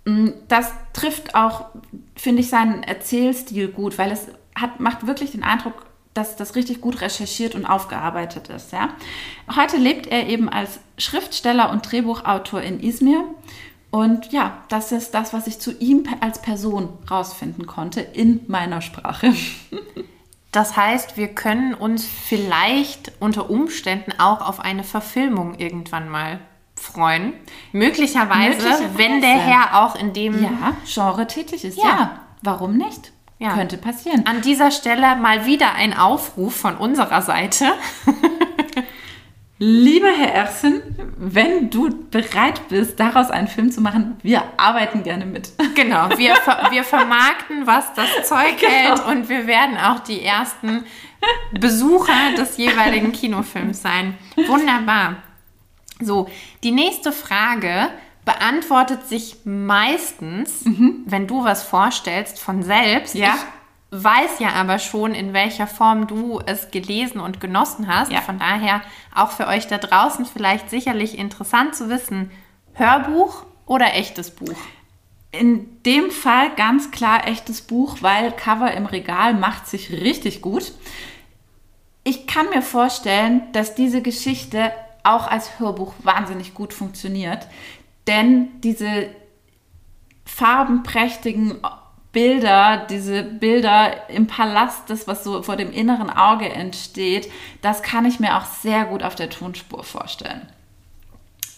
Mm, 0.06 0.30
das 0.48 0.72
trifft 0.94 1.36
auch, 1.36 1.66
finde 2.16 2.42
ich, 2.42 2.50
seinen 2.50 2.84
Erzählstil 2.84 3.68
gut, 3.68 3.98
weil 3.98 4.12
es 4.12 4.28
hat, 4.56 4.80
macht 4.80 5.08
wirklich 5.08 5.32
den 5.32 5.44
Eindruck, 5.44 5.86
dass 6.20 6.36
das 6.36 6.56
richtig 6.56 6.82
gut 6.82 7.00
recherchiert 7.00 7.56
und 7.56 7.66
aufgearbeitet 7.66 8.50
ist. 8.50 8.74
Ja? 8.74 8.90
Heute 9.56 9.78
lebt 9.78 10.08
er 10.08 10.28
eben 10.28 10.50
als 10.50 10.80
Schriftsteller 10.98 11.72
und 11.72 11.90
Drehbuchautor 11.90 12.62
in 12.62 12.82
Izmir 12.82 13.24
und 13.90 14.32
ja, 14.32 14.58
das 14.68 14.92
ist 14.92 15.14
das, 15.14 15.34
was 15.34 15.48
ich 15.48 15.60
zu 15.60 15.72
ihm 15.80 16.04
als 16.20 16.42
Person 16.42 16.90
rausfinden 17.10 17.66
konnte 17.66 18.02
in 18.02 18.42
meiner 18.48 18.82
Sprache. 18.82 19.34
Das 20.52 20.76
heißt, 20.76 21.16
wir 21.16 21.28
können 21.28 21.76
uns 21.76 22.08
vielleicht 22.08 23.12
unter 23.20 23.52
Umständen 23.52 24.14
auch 24.18 24.42
auf 24.42 24.60
eine 24.60 24.84
Verfilmung 24.84 25.54
irgendwann 25.60 26.10
mal 26.10 26.40
freuen. 26.74 27.34
Möglicherweise, 27.72 28.58
Möglicherweise. 28.58 28.98
wenn 28.98 29.22
der 29.22 29.38
Herr 29.38 29.84
auch 29.84 29.96
in 29.96 30.12
dem 30.12 30.42
ja, 30.42 30.76
Genre 30.92 31.28
tätig 31.28 31.64
ist. 31.66 31.78
Ja, 31.78 31.84
ja. 31.84 32.20
warum 32.42 32.78
nicht? 32.78 33.12
Ja. 33.40 33.54
Könnte 33.56 33.78
passieren. 33.78 34.26
An 34.26 34.42
dieser 34.42 34.70
Stelle 34.70 35.16
mal 35.16 35.46
wieder 35.46 35.74
ein 35.74 35.98
Aufruf 35.98 36.56
von 36.56 36.76
unserer 36.76 37.22
Seite. 37.22 37.74
Lieber 39.62 40.08
Herr 40.08 40.34
Ersen, 40.34 40.82
wenn 41.18 41.70
du 41.70 41.90
bereit 42.10 42.70
bist, 42.70 42.98
daraus 43.00 43.30
einen 43.30 43.50
Film 43.50 43.72
zu 43.72 43.82
machen, 43.82 44.18
wir 44.24 44.44
arbeiten 44.58 45.04
gerne 45.04 45.26
mit. 45.26 45.52
Genau, 45.76 46.10
wir, 46.18 46.34
wir 46.72 46.84
vermarkten, 46.84 47.66
was 47.66 47.94
das 47.94 48.28
Zeug 48.28 48.58
genau. 48.58 48.72
hält 48.72 49.06
und 49.06 49.30
wir 49.30 49.48
werden 49.48 49.78
auch 49.78 50.00
die 50.00 50.22
ersten 50.22 50.84
Besucher 51.58 52.34
des 52.38 52.58
jeweiligen 52.58 53.12
Kinofilms 53.14 53.82
sein. 53.82 54.18
Wunderbar. 54.48 55.18
So, 56.02 56.30
die 56.64 56.72
nächste 56.72 57.14
Frage 57.14 57.90
beantwortet 58.30 59.08
sich 59.08 59.38
meistens, 59.44 60.64
mhm. 60.64 61.02
wenn 61.08 61.26
du 61.26 61.46
was 61.46 61.64
vorstellst, 61.64 62.40
von 62.40 62.62
selbst. 62.62 63.16
Ja. 63.16 63.34
Ich 63.92 64.04
weiß 64.04 64.38
ja 64.38 64.50
aber 64.50 64.78
schon, 64.78 65.16
in 65.16 65.34
welcher 65.34 65.66
Form 65.66 66.06
du 66.06 66.40
es 66.46 66.70
gelesen 66.70 67.20
und 67.22 67.40
genossen 67.40 67.88
hast. 67.88 68.12
Ja. 68.12 68.22
Von 68.22 68.38
daher 68.38 68.82
auch 69.16 69.32
für 69.32 69.48
euch 69.48 69.66
da 69.66 69.80
draußen 69.80 70.28
vielleicht 70.28 70.70
sicherlich 70.70 71.18
interessant 71.18 71.74
zu 71.74 71.90
wissen, 71.90 72.30
Hörbuch 72.74 73.46
oder 73.66 73.96
echtes 73.96 74.30
Buch? 74.30 74.58
In 75.32 75.82
dem 75.84 76.12
Fall 76.12 76.52
ganz 76.56 76.92
klar 76.92 77.28
echtes 77.28 77.64
Buch, 77.64 77.98
weil 78.02 78.32
Cover 78.32 78.72
im 78.72 78.86
Regal 78.86 79.34
macht 79.34 79.66
sich 79.66 79.90
richtig 79.90 80.44
gut. 80.44 80.72
Ich 82.04 82.28
kann 82.28 82.48
mir 82.50 82.62
vorstellen, 82.62 83.42
dass 83.54 83.74
diese 83.74 84.04
Geschichte 84.04 84.72
auch 85.04 85.28
als 85.28 85.60
Hörbuch 85.60 85.94
wahnsinnig 86.04 86.54
gut 86.54 86.74
funktioniert, 86.74 87.48
denn 88.10 88.50
diese 88.62 89.08
farbenprächtigen 90.26 91.60
Bilder, 92.12 92.88
diese 92.90 93.24
Bilder 93.24 94.10
im 94.10 94.28
Palast, 94.28 94.90
das, 94.90 95.08
was 95.08 95.24
so 95.24 95.44
vor 95.44 95.56
dem 95.56 95.72
inneren 95.72 96.10
Auge 96.10 96.50
entsteht, 96.50 97.32
das 97.62 97.84
kann 97.84 98.06
ich 98.06 98.20
mir 98.20 98.38
auch 98.38 98.46
sehr 98.46 98.86
gut 98.86 99.04
auf 99.04 99.16
der 99.16 99.30
Tonspur 99.30 99.84
vorstellen. 99.84 100.50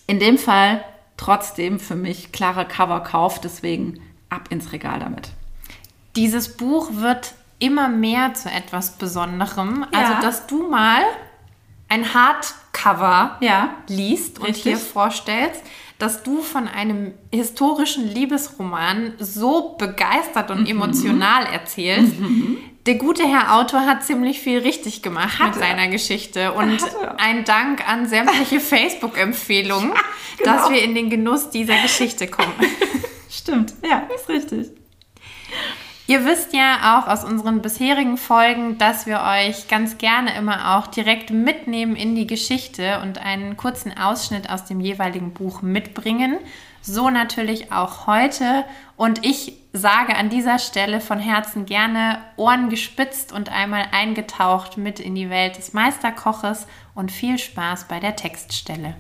In 0.08 0.20
dem 0.20 0.38
Fall 0.38 0.84
trotzdem 1.15 1.79
für 1.79 1.96
mich 1.96 2.31
klarer 2.31 2.65
Coverkauf, 2.65 3.39
deswegen 3.39 4.01
ab 4.29 4.50
ins 4.50 4.74
Regal 4.74 5.00
damit. 5.00 5.29
Dieses 6.17 6.58
Buch 6.58 6.89
wird 6.96 7.34
immer 7.60 7.88
mehr 7.88 8.34
zu 8.34 8.50
etwas 8.50 8.98
Besonderem. 8.98 9.86
Ja. 9.93 10.00
Also, 10.00 10.22
dass 10.22 10.48
du 10.48 10.70
mal 10.70 11.01
ein 11.88 12.13
Hardcover 12.13 13.38
ja. 13.39 13.75
liest 13.88 14.39
und 14.39 14.48
Richtig. 14.48 14.63
hier 14.63 14.77
vorstellst 14.77 15.62
dass 16.01 16.24
du 16.24 16.41
von 16.41 16.67
einem 16.67 17.13
historischen 17.31 18.08
Liebesroman 18.08 19.13
so 19.20 19.75
begeistert 19.77 20.50
und 20.50 20.62
mhm. 20.62 20.67
emotional 20.67 21.46
erzählst. 21.46 22.20
Mhm. 22.20 22.58
Der 22.88 22.96
gute 22.96 23.27
Herr 23.27 23.55
Autor 23.55 23.81
hat 23.81 24.03
ziemlich 24.03 24.39
viel 24.39 24.58
richtig 24.60 25.03
gemacht 25.03 25.38
hat 25.38 25.53
mit 25.53 25.58
er. 25.58 25.70
seiner 25.70 25.88
Geschichte 25.89 26.53
und 26.53 26.79
ein 27.17 27.46
Dank 27.46 27.88
an 27.88 28.08
sämtliche 28.08 28.60
Facebook-Empfehlungen, 28.60 29.93
genau. 30.38 30.51
dass 30.51 30.72
wir 30.72 30.81
in 30.81 30.96
den 30.96 31.12
Genuss 31.12 31.51
dieser 31.51 31.79
Geschichte 31.79 32.27
kommen. 32.27 32.53
Stimmt, 33.29 33.75
ja, 33.88 34.08
ist 34.15 34.27
richtig. 34.27 34.72
Ihr 36.08 36.25
wisst 36.25 36.53
ja 36.53 37.00
auch 37.00 37.08
aus 37.08 37.24
unseren 37.24 37.62
bisherigen 37.62 38.17
Folgen, 38.17 38.77
dass 38.77 39.05
wir 39.05 39.22
euch 39.22 39.67
ganz 39.67 39.98
gerne 39.98 40.36
immer 40.36 40.77
auch 40.77 40.88
direkt 40.88 41.29
mitnehmen 41.29 41.96
in 41.96 42.15
die 42.15 42.27
Geschichte 42.27 43.00
und 43.01 43.20
einen 43.20 43.55
kurzen 43.55 43.98
Ausschnitt 43.98 44.50
aus 44.50 44.65
dem 44.65 44.81
jeweiligen 44.81 45.34
Buch 45.34 45.62
mitbringen. 45.62 46.38
So 46.81 47.10
natürlich 47.12 47.72
auch 47.72 48.08
heute. 48.08 48.65
Und 48.98 49.24
ich 49.24 49.53
sage 49.74 50.15
an 50.15 50.29
dieser 50.29 50.60
Stelle 50.60 51.00
von 51.00 51.20
Herzen 51.20 51.65
gerne 51.65 52.17
Ohren 52.36 52.70
gespitzt 52.70 53.31
und 53.31 53.50
einmal 53.50 53.86
eingetaucht 53.91 54.77
mit 54.77 55.00
in 55.00 55.15
die 55.15 55.29
Welt 55.29 55.58
des 55.58 55.74
Meisterkoches 55.74 56.67
und 56.96 57.12
viel 57.12 57.38
Spaß 57.38 57.88
bei 57.88 58.00
der 58.00 58.15
Textstelle. 58.15 58.96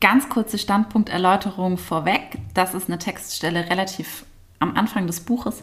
Ganz 0.00 0.28
kurze 0.28 0.58
Standpunkterläuterung 0.58 1.78
vorweg. 1.78 2.38
Das 2.52 2.74
ist 2.74 2.88
eine 2.88 2.98
Textstelle 2.98 3.70
relativ 3.70 4.26
am 4.58 4.76
Anfang 4.76 5.06
des 5.06 5.20
Buches. 5.20 5.62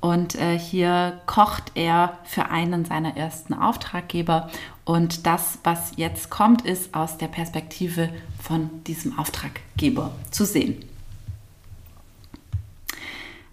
Und 0.00 0.34
äh, 0.34 0.58
hier 0.58 1.20
kocht 1.26 1.72
er 1.74 2.18
für 2.24 2.50
einen 2.50 2.84
seiner 2.84 3.16
ersten 3.16 3.54
Auftraggeber. 3.54 4.50
Und 4.84 5.26
das, 5.26 5.58
was 5.64 5.92
jetzt 5.96 6.30
kommt, 6.30 6.62
ist 6.62 6.94
aus 6.94 7.16
der 7.16 7.28
Perspektive 7.28 8.10
von 8.42 8.68
diesem 8.84 9.18
Auftraggeber 9.18 10.12
zu 10.30 10.44
sehen. 10.44 10.84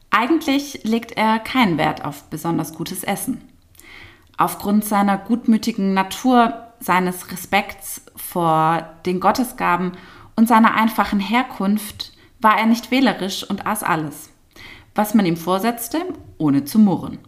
Eigentlich 0.10 0.82
legt 0.84 1.14
er 1.14 1.40
keinen 1.40 1.78
Wert 1.78 2.04
auf 2.04 2.24
besonders 2.24 2.74
gutes 2.74 3.06
Essen. 3.06 3.42
Aufgrund 4.38 4.84
seiner 4.84 5.18
gutmütigen 5.18 5.94
Natur, 5.94 6.68
seines 6.82 7.32
Respekts 7.32 8.02
vor 8.18 8.90
den 9.06 9.22
Gottesgaben 9.22 9.94
und 10.36 10.50
seiner 10.50 10.74
einfachen 10.74 11.22
Herkunft 11.22 12.12
war 12.42 12.60
er 12.60 12.66
nicht 12.66 12.92
wählerisch 12.92 13.50
und 13.50 13.66
aß 13.66 13.84
alles 13.84 14.31
was 14.96 15.14
man 15.14 15.26
ihm 15.26 15.38
vorsetzte, 15.38 16.00
ohne 16.38 16.66
zu 16.66 16.80
murren. 16.80 17.20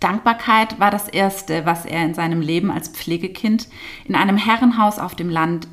Dankbarkeit 0.00 0.78
war 0.78 0.90
das 0.90 1.08
Erste, 1.08 1.66
was 1.66 1.84
er 1.84 2.04
in 2.04 2.14
seinem 2.14 2.40
Leben 2.40 2.70
als 2.70 2.88
Pflegekind 2.88 3.68
in 4.04 4.14
einem 4.14 4.36
Herrenhaus 4.36 4.98
auf 4.98 5.14
dem 5.14 5.28
Land 5.28 5.66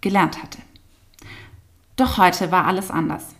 gelernt 0.00 0.42
hatte. 0.42 0.58
Doch 1.96 2.18
heute 2.18 2.52
war 2.52 2.66
alles 2.66 2.90
anders. 2.90 3.34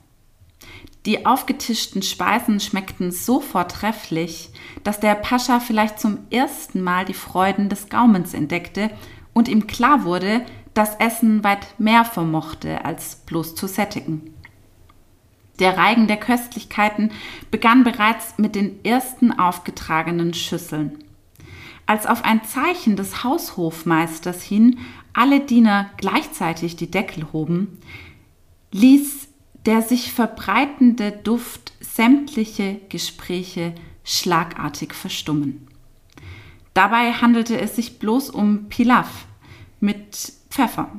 Die 1.04 1.25
aufgetischten 1.25 2.02
Speisen 2.02 2.58
schmeckten 2.58 3.12
so 3.12 3.40
vortrefflich, 3.40 4.50
dass 4.82 4.98
der 4.98 5.14
Pascha 5.14 5.60
vielleicht 5.60 6.00
zum 6.00 6.18
ersten 6.30 6.82
Mal 6.82 7.04
die 7.04 7.14
Freuden 7.14 7.68
des 7.68 7.88
Gaumens 7.88 8.34
entdeckte 8.34 8.90
und 9.32 9.46
ihm 9.48 9.68
klar 9.68 10.04
wurde, 10.04 10.44
dass 10.75 10.96
Essen 10.96 11.44
weit 11.44 11.78
mehr 11.78 12.04
vermochte, 12.04 12.84
als 12.84 13.16
bloß 13.26 13.54
zu 13.54 13.68
sättigen. 13.68 14.34
Der 15.58 15.76
Reigen 15.76 16.06
der 16.06 16.18
Köstlichkeiten 16.18 17.10
begann 17.50 17.84
bereits 17.84 18.38
mit 18.38 18.54
den 18.54 18.84
ersten 18.84 19.32
aufgetragenen 19.32 20.34
Schüsseln. 20.34 20.98
Als 21.86 22.06
auf 22.06 22.25
ein 22.25 22.44
Zeichen 22.44 22.96
des 22.96 23.22
Haushofmeisters 23.22 24.42
hin 24.42 24.78
alle 25.12 25.40
Diener 25.40 25.90
gleichzeitig 25.96 26.76
die 26.76 26.90
Deckel 26.90 27.32
hoben, 27.32 27.78
ließ 28.72 29.28
der 29.64 29.82
sich 29.82 30.12
verbreitende 30.12 31.12
Duft 31.12 31.72
sämtliche 31.80 32.80
Gespräche 32.88 33.75
schlagartig 34.04 34.94
verstummen. 34.94 35.66
Dabei 36.75 37.12
handelte 37.12 37.58
es 37.58 37.75
sich 37.76 37.98
bloß 37.98 38.30
um 38.30 38.68
Pilaf 38.68 39.26
mit 39.80 40.32
Pfeffer. 40.50 40.90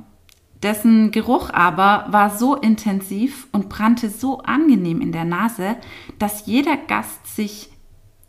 Dessen 0.67 1.11
Geruch 1.11 1.49
aber 1.51 2.07
war 2.11 2.29
so 2.29 2.53
intensiv 2.53 3.47
und 3.53 3.69
brannte 3.69 4.09
so 4.09 4.39
angenehm 4.39 4.99
in 4.99 5.13
der 5.13 5.23
Nase, 5.23 5.77
dass 6.19 6.45
jeder 6.45 6.75
Gast 6.75 7.25
sich 7.25 7.69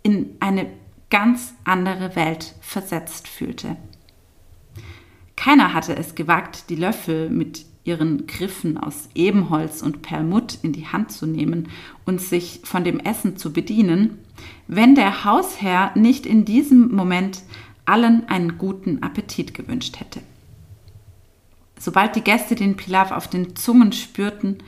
in 0.04 0.36
eine 0.38 0.68
ganz 1.10 1.54
andere 1.64 2.14
Welt 2.14 2.54
versetzt 2.60 3.26
fühlte. 3.26 3.74
Keiner 5.34 5.74
hatte 5.74 5.96
es 5.96 6.14
gewagt, 6.14 6.70
die 6.70 6.76
Löffel 6.76 7.28
mit 7.28 7.66
ihren 7.82 8.28
Griffen 8.28 8.78
aus 8.78 9.08
Ebenholz 9.16 9.82
und 9.82 10.02
Perlmutt 10.02 10.60
in 10.62 10.72
die 10.72 10.86
Hand 10.86 11.10
zu 11.10 11.26
nehmen 11.26 11.66
und 12.06 12.20
sich 12.20 12.60
von 12.62 12.84
dem 12.84 13.00
Essen 13.00 13.36
zu 13.36 13.52
bedienen, 13.52 14.16
wenn 14.68 14.94
der 14.94 15.24
Hausherr 15.24 15.90
nicht 15.96 16.24
in 16.24 16.44
diesem 16.44 16.94
Moment 16.94 17.42
allen 17.84 18.28
einen 18.28 18.58
guten 18.58 19.02
Appetit 19.02 19.54
gewünscht 19.54 19.98
hätte. 19.98 20.20
Sobald 21.78 22.16
die 22.16 22.22
Gäste 22.22 22.54
den 22.54 22.76
Pilav 22.76 23.12
auf 23.12 23.28
den 23.28 23.56
Zungen 23.56 23.92
spürten, 23.92 24.58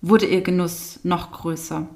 wurde 0.00 0.26
ihr 0.26 0.42
Genuss 0.42 1.00
noch 1.02 1.32
größer. 1.32 1.88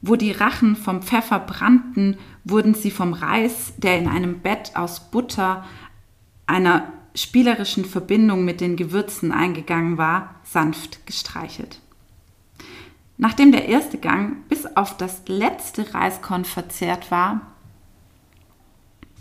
Wo 0.00 0.16
die 0.16 0.32
Rachen 0.32 0.76
vom 0.76 1.02
Pfeffer 1.02 1.38
brannten, 1.38 2.16
wurden 2.44 2.74
sie 2.74 2.90
vom 2.90 3.12
Reis, 3.12 3.74
der 3.76 3.98
in 3.98 4.08
einem 4.08 4.40
Bett 4.40 4.72
aus 4.74 5.10
Butter, 5.10 5.64
einer 6.46 6.92
spielerischen 7.14 7.84
Verbindung 7.84 8.44
mit 8.44 8.60
den 8.60 8.76
Gewürzen 8.76 9.32
eingegangen 9.32 9.98
war, 9.98 10.36
sanft 10.44 11.06
gestreichelt. 11.06 11.80
Nachdem 13.16 13.52
der 13.52 13.68
erste 13.68 13.98
Gang 13.98 14.48
bis 14.48 14.66
auf 14.76 14.96
das 14.96 15.22
letzte 15.26 15.94
Reiskorn 15.94 16.44
verzehrt 16.44 17.10
war, 17.10 17.51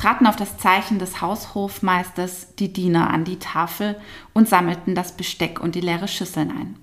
traten 0.01 0.25
auf 0.25 0.35
das 0.35 0.57
Zeichen 0.57 0.97
des 0.97 1.21
Haushofmeisters 1.21 2.55
die 2.55 2.73
Diener 2.73 3.11
an 3.11 3.23
die 3.23 3.37
Tafel 3.37 3.99
und 4.33 4.49
sammelten 4.49 4.95
das 4.95 5.15
Besteck 5.15 5.59
und 5.59 5.75
die 5.75 5.81
leere 5.81 6.07
Schüsseln 6.07 6.49
ein. 6.49 6.75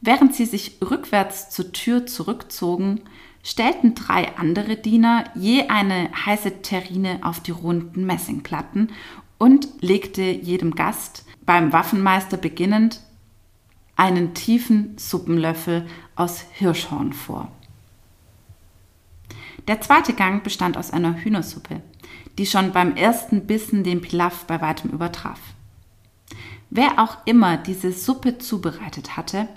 Während 0.00 0.34
sie 0.34 0.44
sich 0.44 0.78
rückwärts 0.82 1.50
zur 1.50 1.70
Tür 1.70 2.04
zurückzogen, 2.04 3.02
stellten 3.44 3.94
drei 3.94 4.36
andere 4.36 4.74
Diener 4.74 5.24
je 5.36 5.68
eine 5.68 6.10
heiße 6.26 6.62
Terrine 6.62 7.20
auf 7.22 7.38
die 7.38 7.52
runden 7.52 8.04
Messingplatten 8.04 8.90
und 9.38 9.68
legte 9.80 10.22
jedem 10.22 10.74
Gast, 10.74 11.24
beim 11.46 11.72
Waffenmeister 11.72 12.38
beginnend, 12.38 13.02
einen 13.94 14.34
tiefen 14.34 14.98
Suppenlöffel 14.98 15.86
aus 16.16 16.44
Hirschhorn 16.54 17.12
vor. 17.12 17.52
Der 19.66 19.80
zweite 19.80 20.12
Gang 20.12 20.42
bestand 20.42 20.76
aus 20.76 20.90
einer 20.90 21.14
Hühnersuppe, 21.14 21.80
die 22.38 22.46
schon 22.46 22.72
beim 22.72 22.96
ersten 22.96 23.46
Bissen 23.46 23.82
den 23.82 24.02
Pilaf 24.02 24.44
bei 24.44 24.60
weitem 24.60 24.90
übertraf. 24.90 25.40
Wer 26.70 26.98
auch 26.98 27.18
immer 27.24 27.56
diese 27.56 27.92
Suppe 27.92 28.38
zubereitet 28.38 29.16
hatte, 29.16 29.48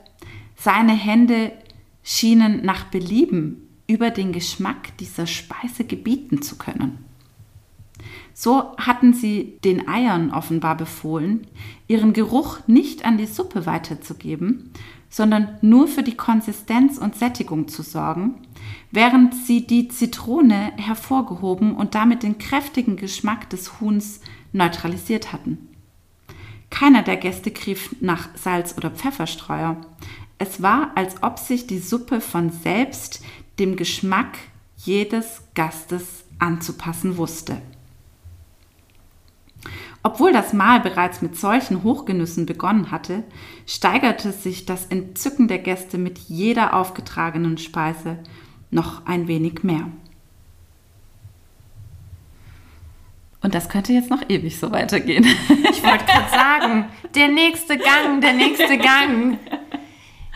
seine 0.55 0.93
Hände 0.93 1.51
schienen 2.03 2.63
nach 2.63 2.85
Belieben 2.85 3.67
über 3.87 4.11
den 4.11 4.31
Geschmack 4.31 4.95
dieser 4.97 5.27
Speise 5.27 5.83
gebieten 5.83 6.41
zu 6.41 6.57
können. 6.57 7.03
So 8.33 8.77
hatten 8.77 9.13
sie 9.13 9.57
den 9.63 9.87
Eiern 9.87 10.31
offenbar 10.31 10.77
befohlen, 10.77 11.47
ihren 11.87 12.13
Geruch 12.13 12.59
nicht 12.67 13.03
an 13.03 13.17
die 13.17 13.25
Suppe 13.25 13.65
weiterzugeben, 13.65 14.71
sondern 15.09 15.57
nur 15.61 15.87
für 15.87 16.03
die 16.03 16.17
Konsistenz 16.17 16.97
und 16.97 17.15
Sättigung 17.15 17.67
zu 17.67 17.81
sorgen, 17.81 18.35
während 18.91 19.33
sie 19.33 19.65
die 19.65 19.87
Zitrone 19.87 20.73
hervorgehoben 20.77 21.75
und 21.75 21.95
damit 21.95 22.23
den 22.23 22.37
kräftigen 22.37 22.97
Geschmack 22.97 23.49
des 23.49 23.79
Huhns 23.79 24.21
neutralisiert 24.53 25.31
hatten. 25.33 25.69
Keiner 26.69 27.03
der 27.03 27.17
Gäste 27.17 27.51
griff 27.51 27.95
nach 28.01 28.29
Salz 28.35 28.75
oder 28.77 28.91
Pfefferstreuer. 28.91 29.77
Es 30.37 30.61
war, 30.61 30.91
als 30.95 31.23
ob 31.23 31.39
sich 31.39 31.65
die 31.67 31.79
Suppe 31.79 32.21
von 32.21 32.51
selbst 32.51 33.23
dem 33.59 33.75
Geschmack 33.75 34.37
jedes 34.75 35.41
Gastes 35.55 36.25
anzupassen 36.39 37.17
wusste. 37.17 37.61
Obwohl 40.07 40.31
das 40.31 40.53
Mahl 40.53 40.79
bereits 40.79 41.21
mit 41.21 41.35
solchen 41.35 41.83
Hochgenüssen 41.83 42.45
begonnen 42.45 42.91
hatte, 42.91 43.25
steigerte 43.65 44.31
sich 44.31 44.65
das 44.65 44.85
Entzücken 44.85 45.49
der 45.49 45.59
Gäste 45.59 45.97
mit 45.97 46.17
jeder 46.17 46.75
aufgetragenen 46.75 47.57
Speise 47.57 48.17
noch 48.71 49.05
ein 49.05 49.27
wenig 49.27 49.63
mehr. 49.63 49.91
Und 53.41 53.53
das 53.53 53.67
könnte 53.67 53.91
jetzt 53.91 54.09
noch 54.09 54.21
ewig 54.29 54.57
so 54.57 54.71
weitergehen. 54.71 55.25
Ich 55.49 55.83
wollte 55.83 56.05
gerade 56.05 56.29
sagen, 56.31 56.85
der 57.13 57.27
nächste 57.27 57.77
Gang, 57.77 58.21
der 58.21 58.31
nächste 58.31 58.77
Gang. 58.77 59.37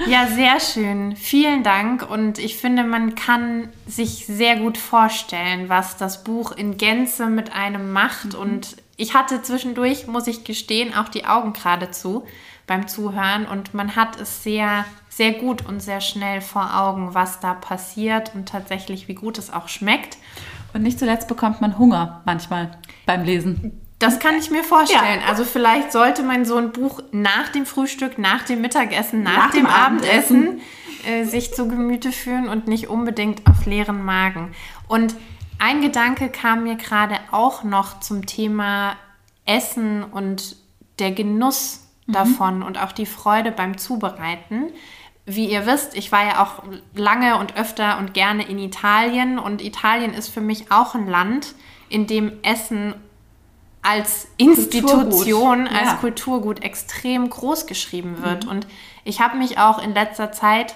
Ja, 0.05 0.27
sehr 0.27 0.59
schön. 0.59 1.15
Vielen 1.15 1.63
Dank. 1.63 2.09
Und 2.09 2.39
ich 2.39 2.57
finde, 2.57 2.83
man 2.83 3.15
kann 3.15 3.69
sich 3.87 4.25
sehr 4.25 4.57
gut 4.57 4.77
vorstellen, 4.77 5.69
was 5.69 5.95
das 5.95 6.25
Buch 6.25 6.51
in 6.51 6.75
Gänze 6.75 7.27
mit 7.27 7.53
einem 7.53 7.93
macht. 7.93 8.33
Mhm. 8.33 8.39
Und 8.39 8.80
ich 9.01 9.15
hatte 9.15 9.41
zwischendurch, 9.41 10.05
muss 10.05 10.27
ich 10.27 10.43
gestehen, 10.43 10.93
auch 10.93 11.09
die 11.09 11.25
Augen 11.25 11.53
geradezu 11.53 12.23
beim 12.67 12.87
Zuhören. 12.87 13.47
Und 13.47 13.73
man 13.73 13.95
hat 13.95 14.21
es 14.21 14.43
sehr, 14.43 14.85
sehr 15.09 15.33
gut 15.33 15.65
und 15.65 15.79
sehr 15.79 16.01
schnell 16.01 16.39
vor 16.39 16.79
Augen, 16.79 17.15
was 17.15 17.39
da 17.39 17.55
passiert 17.55 18.35
und 18.35 18.47
tatsächlich, 18.47 19.07
wie 19.07 19.15
gut 19.15 19.39
es 19.39 19.51
auch 19.51 19.69
schmeckt. 19.69 20.17
Und 20.73 20.83
nicht 20.83 20.99
zuletzt 20.99 21.27
bekommt 21.27 21.61
man 21.61 21.79
Hunger 21.79 22.21
manchmal 22.25 22.77
beim 23.07 23.23
Lesen. 23.23 23.81
Das 23.97 24.19
kann 24.19 24.35
ich 24.35 24.51
mir 24.51 24.63
vorstellen. 24.63 25.21
Ja. 25.21 25.27
Also 25.27 25.45
vielleicht 25.45 25.91
sollte 25.91 26.21
man 26.21 26.45
so 26.45 26.57
ein 26.57 26.71
Buch 26.71 27.01
nach 27.11 27.49
dem 27.49 27.65
Frühstück, 27.65 28.19
nach 28.19 28.43
dem 28.43 28.61
Mittagessen, 28.61 29.23
nach, 29.23 29.35
nach 29.47 29.51
dem, 29.51 29.63
dem, 29.63 29.65
Abendessen, 29.65 30.37
Abendessen 30.37 30.61
äh, 31.07 31.23
sich 31.25 31.55
zu 31.55 31.67
Gemüte 31.67 32.11
führen 32.11 32.49
und 32.49 32.67
nicht 32.67 32.87
unbedingt 32.87 33.47
auf 33.49 33.65
leeren 33.65 34.05
Magen. 34.05 34.53
Und 34.87 35.15
ein 35.61 35.81
Gedanke 35.81 36.29
kam 36.29 36.63
mir 36.63 36.75
gerade 36.75 37.19
auch 37.29 37.63
noch 37.63 37.99
zum 37.99 38.25
Thema 38.25 38.95
Essen 39.45 40.03
und 40.03 40.55
der 40.97 41.11
Genuss 41.11 41.87
mhm. 42.07 42.13
davon 42.13 42.63
und 42.63 42.81
auch 42.81 42.91
die 42.91 43.05
Freude 43.05 43.51
beim 43.51 43.77
Zubereiten. 43.77 44.71
Wie 45.27 45.45
ihr 45.51 45.67
wisst, 45.67 45.95
ich 45.95 46.11
war 46.11 46.25
ja 46.25 46.43
auch 46.43 46.63
lange 46.95 47.37
und 47.37 47.55
öfter 47.57 47.99
und 47.99 48.15
gerne 48.15 48.43
in 48.49 48.57
Italien 48.57 49.37
und 49.37 49.61
Italien 49.61 50.15
ist 50.15 50.29
für 50.29 50.41
mich 50.41 50.71
auch 50.71 50.95
ein 50.95 51.07
Land, 51.07 51.53
in 51.89 52.07
dem 52.07 52.31
Essen 52.41 52.95
als 53.83 54.29
Institution, 54.37 55.65
Kulturgut. 55.65 55.71
als 55.71 55.87
ja. 55.91 55.93
Kulturgut 55.97 56.63
extrem 56.63 57.29
groß 57.29 57.67
geschrieben 57.67 58.23
wird. 58.23 58.45
Mhm. 58.45 58.49
Und 58.49 58.67
ich 59.03 59.21
habe 59.21 59.37
mich 59.37 59.59
auch 59.59 59.77
in 59.77 59.93
letzter 59.93 60.31
Zeit 60.31 60.73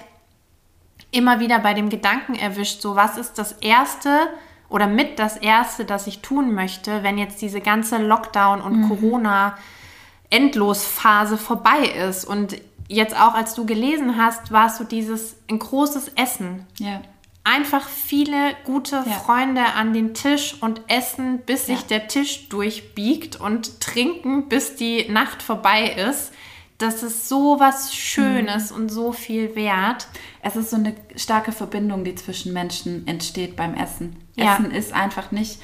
immer 1.10 1.40
wieder 1.40 1.58
bei 1.58 1.74
dem 1.74 1.88
Gedanken 1.88 2.36
erwischt, 2.36 2.80
so 2.80 2.94
was 2.94 3.18
ist 3.18 3.34
das 3.34 3.50
Erste 3.52 4.28
oder 4.68 4.86
mit 4.86 5.18
das 5.18 5.36
Erste, 5.36 5.84
das 5.84 6.06
ich 6.06 6.20
tun 6.20 6.54
möchte, 6.54 7.02
wenn 7.02 7.18
jetzt 7.18 7.42
diese 7.42 7.60
ganze 7.60 7.98
Lockdown- 7.98 8.60
und 8.60 8.80
mhm. 8.80 8.88
Corona-Endlosphase 8.88 11.38
vorbei 11.38 11.86
ist. 12.08 12.24
Und 12.24 12.60
jetzt 12.88 13.14
auch, 13.14 13.34
als 13.34 13.54
du 13.54 13.66
gelesen 13.66 14.16
hast, 14.16 14.52
war 14.52 14.66
es 14.66 14.76
so 14.76 14.84
dieses 14.84 15.36
ein 15.50 15.58
großes 15.58 16.12
Essen. 16.16 16.66
Ja 16.78 17.00
einfach 17.46 17.88
viele 17.88 18.56
gute 18.64 18.96
ja. 18.96 19.12
Freunde 19.12 19.64
an 19.76 19.94
den 19.94 20.14
Tisch 20.14 20.56
und 20.60 20.80
essen, 20.88 21.38
bis 21.46 21.68
ja. 21.68 21.76
sich 21.76 21.86
der 21.86 22.08
Tisch 22.08 22.48
durchbiegt 22.48 23.36
und 23.36 23.80
trinken, 23.80 24.48
bis 24.48 24.74
die 24.74 25.08
Nacht 25.08 25.42
vorbei 25.42 25.94
ist. 26.10 26.32
Das 26.78 27.02
ist 27.02 27.28
so 27.28 27.58
was 27.58 27.94
Schönes 27.94 28.70
mhm. 28.70 28.76
und 28.76 28.88
so 28.90 29.12
viel 29.12 29.54
wert. 29.54 30.08
Es 30.42 30.56
ist 30.56 30.70
so 30.70 30.76
eine 30.76 30.94
starke 31.16 31.52
Verbindung, 31.52 32.04
die 32.04 32.14
zwischen 32.14 32.52
Menschen 32.52 33.06
entsteht 33.06 33.56
beim 33.56 33.74
Essen. 33.74 34.16
Ja. 34.34 34.54
Essen 34.54 34.70
ist 34.70 34.92
einfach 34.92 35.30
nicht, 35.30 35.60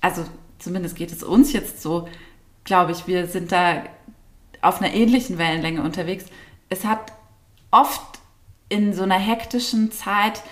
also 0.00 0.24
zumindest 0.58 0.96
geht 0.96 1.12
es 1.12 1.22
uns 1.22 1.52
jetzt 1.52 1.82
so, 1.82 2.08
glaube 2.64 2.92
ich, 2.92 3.06
wir 3.06 3.28
sind 3.28 3.52
da 3.52 3.84
auf 4.60 4.82
einer 4.82 4.92
ähnlichen 4.92 5.38
Wellenlänge 5.38 5.82
unterwegs. 5.82 6.24
Es 6.68 6.84
hat 6.84 7.12
oft 7.70 8.18
in 8.68 8.92
so 8.92 9.04
einer 9.04 9.18
hektischen 9.18 9.92
Zeit 9.92 10.42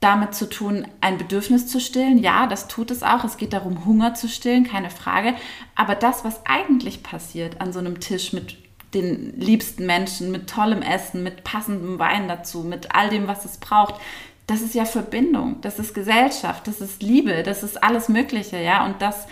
damit 0.00 0.34
zu 0.34 0.50
tun, 0.50 0.86
ein 1.00 1.16
Bedürfnis 1.16 1.66
zu 1.66 1.80
stillen. 1.80 2.18
Ja, 2.18 2.46
das 2.46 2.68
tut 2.68 2.90
es 2.90 3.02
auch. 3.02 3.24
Es 3.24 3.38
geht 3.38 3.54
darum, 3.54 3.86
Hunger 3.86 4.12
zu 4.12 4.28
stillen, 4.28 4.64
keine 4.64 4.90
Frage. 4.90 5.34
Aber 5.74 5.94
das, 5.94 6.24
was 6.24 6.44
eigentlich 6.44 7.02
passiert 7.02 7.62
an 7.62 7.72
so 7.72 7.78
einem 7.78 8.00
Tisch 8.00 8.34
mit 8.34 8.58
den 8.94 9.38
liebsten 9.38 9.86
Menschen, 9.86 10.30
mit 10.30 10.48
tollem 10.48 10.82
Essen, 10.82 11.22
mit 11.22 11.44
passendem 11.44 11.98
Wein 11.98 12.28
dazu, 12.28 12.60
mit 12.60 12.94
all 12.94 13.10
dem, 13.10 13.26
was 13.26 13.44
es 13.44 13.58
braucht, 13.58 13.94
das 14.46 14.60
ist 14.60 14.74
ja 14.74 14.84
Verbindung, 14.84 15.60
das 15.62 15.78
ist 15.78 15.94
Gesellschaft, 15.94 16.66
das 16.66 16.80
ist 16.80 17.02
Liebe, 17.02 17.42
das 17.42 17.62
ist 17.62 17.82
alles 17.82 18.08
Mögliche, 18.08 18.60
ja. 18.60 18.84
Und 18.84 19.00
das, 19.00 19.26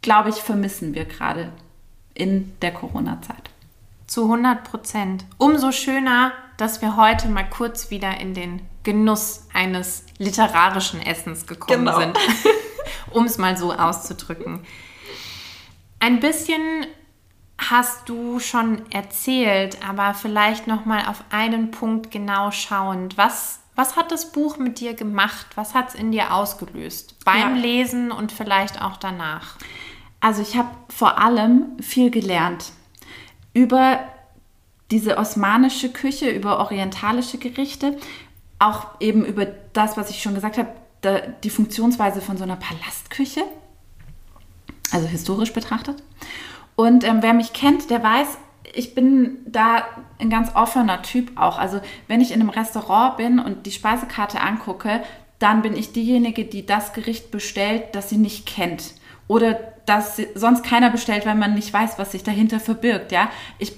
glaube 0.00 0.30
ich, 0.30 0.36
vermissen 0.36 0.94
wir 0.94 1.04
gerade 1.04 1.52
in 2.14 2.52
der 2.62 2.72
Corona-Zeit. 2.72 3.50
Zu 4.06 4.24
100 4.24 4.62
Prozent. 4.64 5.24
Umso 5.38 5.72
schöner, 5.72 6.32
dass 6.56 6.82
wir 6.82 6.96
heute 6.96 7.28
mal 7.28 7.48
kurz 7.48 7.90
wieder 7.90 8.20
in 8.20 8.34
den 8.34 8.62
Genuss 8.84 9.48
eines 9.52 10.04
literarischen 10.18 11.00
Essens 11.00 11.46
gekommen 11.46 11.86
genau. 11.86 11.98
sind, 11.98 12.16
um 13.10 13.24
es 13.24 13.38
mal 13.38 13.56
so 13.56 13.72
auszudrücken. 13.72 14.60
Ein 15.98 16.20
bisschen 16.20 16.86
hast 17.58 18.08
du 18.08 18.40
schon 18.40 18.90
erzählt, 18.90 19.78
aber 19.86 20.14
vielleicht 20.14 20.66
noch 20.66 20.84
mal 20.84 21.06
auf 21.06 21.24
einen 21.30 21.70
Punkt 21.70 22.10
genau 22.10 22.50
schauend. 22.50 23.16
Was 23.16 23.60
was 23.76 23.96
hat 23.96 24.12
das 24.12 24.30
Buch 24.30 24.58
mit 24.58 24.78
dir 24.78 24.94
gemacht? 24.94 25.46
Was 25.56 25.74
hat 25.74 25.88
es 25.88 25.94
in 25.94 26.12
dir 26.12 26.32
ausgelöst? 26.32 27.16
Beim 27.24 27.56
ja. 27.56 27.60
Lesen 27.62 28.12
und 28.12 28.30
vielleicht 28.30 28.80
auch 28.80 28.96
danach? 28.96 29.56
Also 30.20 30.42
ich 30.42 30.56
habe 30.56 30.70
vor 30.88 31.18
allem 31.18 31.76
viel 31.80 32.10
gelernt 32.10 32.72
über 33.52 34.00
diese 34.90 35.18
osmanische 35.18 35.90
Küche, 35.90 36.30
über 36.30 36.58
orientalische 36.60 37.38
Gerichte, 37.38 37.98
auch 38.58 39.00
eben 39.00 39.24
über 39.24 39.44
das, 39.44 39.96
was 39.96 40.10
ich 40.10 40.22
schon 40.22 40.34
gesagt 40.34 40.56
habe, 40.56 40.72
die 41.42 41.50
Funktionsweise 41.50 42.20
von 42.20 42.36
so 42.36 42.44
einer 42.44 42.56
Palastküche, 42.56 43.42
also 44.92 45.06
historisch 45.06 45.52
betrachtet. 45.52 46.02
Und 46.76 47.04
ähm, 47.04 47.18
wer 47.20 47.34
mich 47.34 47.52
kennt, 47.52 47.90
der 47.90 48.02
weiß, 48.02 48.38
ich 48.74 48.94
bin 48.94 49.38
da 49.46 49.84
ein 50.18 50.30
ganz 50.30 50.54
offener 50.54 51.02
Typ 51.02 51.32
auch. 51.36 51.58
Also 51.58 51.80
wenn 52.08 52.20
ich 52.20 52.32
in 52.32 52.40
einem 52.40 52.50
Restaurant 52.50 53.16
bin 53.16 53.38
und 53.38 53.66
die 53.66 53.70
Speisekarte 53.70 54.40
angucke, 54.40 55.02
dann 55.38 55.62
bin 55.62 55.76
ich 55.76 55.92
diejenige, 55.92 56.44
die 56.44 56.66
das 56.66 56.92
Gericht 56.92 57.30
bestellt, 57.30 57.84
das 57.92 58.08
sie 58.08 58.16
nicht 58.16 58.46
kennt. 58.46 58.94
Oder 59.28 59.58
das 59.86 60.20
sonst 60.34 60.64
keiner 60.64 60.90
bestellt, 60.90 61.26
weil 61.26 61.34
man 61.34 61.54
nicht 61.54 61.72
weiß, 61.72 61.98
was 61.98 62.12
sich 62.12 62.22
dahinter 62.22 62.60
verbirgt. 62.60 63.12
Ja? 63.12 63.30
Ich 63.58 63.74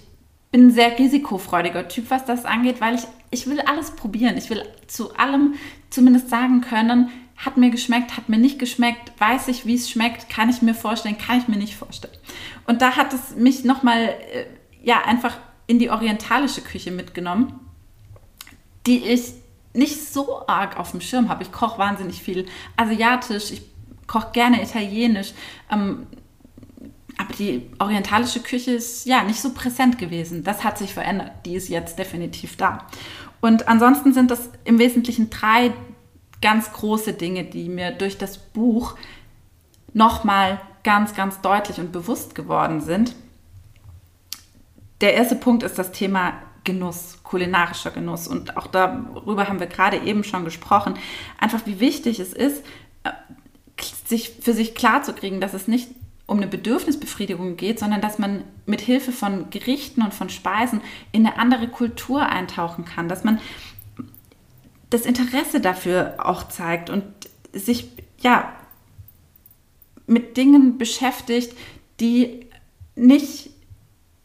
bin 0.51 0.69
ein 0.69 0.71
sehr 0.71 0.99
risikofreudiger 0.99 1.89
Typ, 1.89 2.11
was 2.11 2.25
das 2.25 2.45
angeht, 2.45 2.81
weil 2.81 2.95
ich, 2.95 3.03
ich 3.31 3.47
will 3.47 3.61
alles 3.61 3.91
probieren. 3.91 4.37
Ich 4.37 4.51
will 4.51 4.63
zu 4.87 5.15
allem 5.17 5.55
zumindest 5.91 6.31
sagen 6.31 6.61
können, 6.61 7.11
hat 7.37 7.57
mir 7.57 7.71
geschmeckt, 7.71 8.17
hat 8.17 8.29
mir 8.29 8.39
nicht 8.39 8.59
geschmeckt, 8.59 9.13
weiß 9.19 9.49
ich, 9.49 9.67
wie 9.67 9.75
es 9.75 9.91
schmeckt, 9.91 10.31
kann 10.31 10.49
ich 10.49 10.63
mir 10.63 10.75
vorstellen, 10.75 11.19
kann 11.19 11.39
ich 11.39 11.49
mir 11.49 11.57
nicht 11.57 11.75
vorstellen. 11.75 12.17
Und 12.67 12.81
da 12.83 12.97
hat 12.97 13.13
es 13.13 13.37
mich 13.37 13.65
nochmal 13.65 14.15
äh, 14.33 14.47
ja 14.83 15.03
einfach 15.05 15.37
in 15.67 15.79
die 15.79 15.91
orientalische 15.91 16.63
Küche 16.63 16.91
mitgenommen, 16.91 17.61
die 18.87 19.05
ich 19.05 19.33
nicht 19.75 20.13
so 20.13 20.47
arg 20.47 20.79
auf 20.79 20.93
dem 20.93 21.01
Schirm 21.01 21.29
habe. 21.29 21.43
Ich 21.43 21.53
koche 21.53 21.79
wahnsinnig 21.79 22.23
viel 22.23 22.47
asiatisch, 22.77 23.51
ich 23.51 23.63
koche 24.07 24.31
gerne 24.33 24.63
italienisch. 24.63 25.33
Ähm, 25.71 26.07
aber 27.19 27.33
die 27.35 27.71
orientalische 27.79 28.41
Küche 28.41 28.73
ist 28.73 29.07
ja 29.07 29.23
nicht 29.23 29.41
so 29.41 29.53
präsent 29.53 29.99
gewesen. 29.99 30.45
Das 30.45 30.65
hat 30.65 30.79
sich 30.79 30.93
verändert. 30.93 31.33
Die 31.45 31.55
ist 31.55 31.69
jetzt 31.69 31.99
definitiv 31.99 32.57
da. 32.57 32.87
Und 33.41 33.69
ansonsten 33.69 34.13
sind 34.13 34.31
das 34.31 34.51
im 34.65 34.79
Wesentlichen 34.79 35.31
drei 35.31 35.73
ganz 36.41 36.73
große 36.73 37.13
Dinge, 37.13 37.45
die 37.45 37.69
mir 37.69 37.93
durch 37.93 38.19
das 38.19 38.39
Buch 38.39 38.97
nochmal 39.93 40.61
ganz, 40.85 41.15
ganz 41.15 41.41
deutlich 41.41 41.81
und 41.81 41.93
bewusst 41.93 42.35
geworden 42.35 42.81
sind. 42.81 43.15
Der 45.01 45.15
erste 45.15 45.37
Punkt 45.37 45.63
ist 45.63 45.79
das 45.79 45.93
Thema 45.93 46.35
Genuss, 46.65 47.19
kulinarischer 47.23 47.91
Genuss. 47.91 48.29
Und 48.29 48.57
auch 48.57 48.67
darüber 48.67 49.49
haben 49.49 49.61
wir 49.61 49.67
gerade 49.67 49.99
eben 49.99 50.25
schon 50.25 50.45
gesprochen. 50.45 50.95
Einfach 51.39 51.65
wie 51.65 51.81
wichtig 51.81 52.21
es 52.21 52.33
ist, 52.33 52.65
äh, 53.05 53.11
sich 54.05 54.31
für 54.41 54.53
sich 54.53 54.75
klarzukriegen, 54.75 55.41
dass 55.41 55.55
es 55.55 55.69
nicht 55.69 55.89
um 56.27 56.39
eine 56.39 56.49
Bedürfnisbefriedigung 56.49 57.57
geht, 57.57 57.79
sondern 57.79 58.01
dass 58.01 58.19
man 58.19 58.43
mit 58.67 58.81
Hilfe 58.81 59.13
von 59.13 59.49
Gerichten 59.51 60.03
und 60.03 60.13
von 60.13 60.29
Speisen 60.29 60.81
in 61.13 61.25
eine 61.25 61.39
andere 61.39 61.69
Kultur 61.69 62.27
eintauchen 62.27 62.85
kann, 62.85 63.09
dass 63.09 63.23
man 63.23 63.39
das 64.91 65.07
Interesse 65.07 65.61
dafür 65.61 66.15
auch 66.19 66.49
zeigt 66.49 66.91
und 66.91 67.05
sich 67.53 67.89
ja 68.19 68.53
mit 70.07 70.37
Dingen 70.37 70.79
beschäftigt, 70.79 71.57
die 72.01 72.47
nicht 72.95 73.51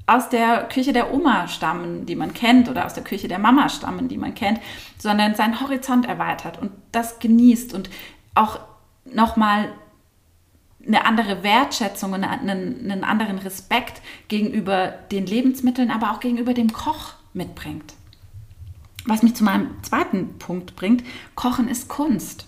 aus 0.07 0.29
der 0.29 0.67
Küche 0.67 0.93
der 0.93 1.13
Oma 1.13 1.47
stammen, 1.47 2.05
die 2.05 2.15
man 2.15 2.33
kennt, 2.33 2.69
oder 2.69 2.85
aus 2.85 2.93
der 2.93 3.03
Küche 3.03 3.27
der 3.27 3.39
Mama 3.39 3.69
stammen, 3.69 4.07
die 4.07 4.17
man 4.17 4.35
kennt, 4.35 4.59
sondern 4.97 5.35
seinen 5.35 5.61
Horizont 5.61 6.05
erweitert 6.05 6.61
und 6.61 6.71
das 6.91 7.19
genießt 7.19 7.73
und 7.73 7.89
auch 8.35 8.59
nochmal 9.05 9.71
eine 10.85 11.05
andere 11.05 11.43
Wertschätzung 11.43 12.13
und 12.13 12.23
einen, 12.23 12.91
einen 12.91 13.03
anderen 13.03 13.37
Respekt 13.37 14.01
gegenüber 14.27 14.87
den 15.11 15.25
Lebensmitteln, 15.25 15.91
aber 15.91 16.11
auch 16.11 16.19
gegenüber 16.19 16.53
dem 16.53 16.73
Koch 16.73 17.13
mitbringt. 17.33 17.93
Was 19.05 19.23
mich 19.23 19.35
zu 19.35 19.43
meinem 19.43 19.71
zweiten 19.83 20.37
Punkt 20.37 20.75
bringt, 20.75 21.03
Kochen 21.35 21.67
ist 21.67 21.87
Kunst. 21.87 22.47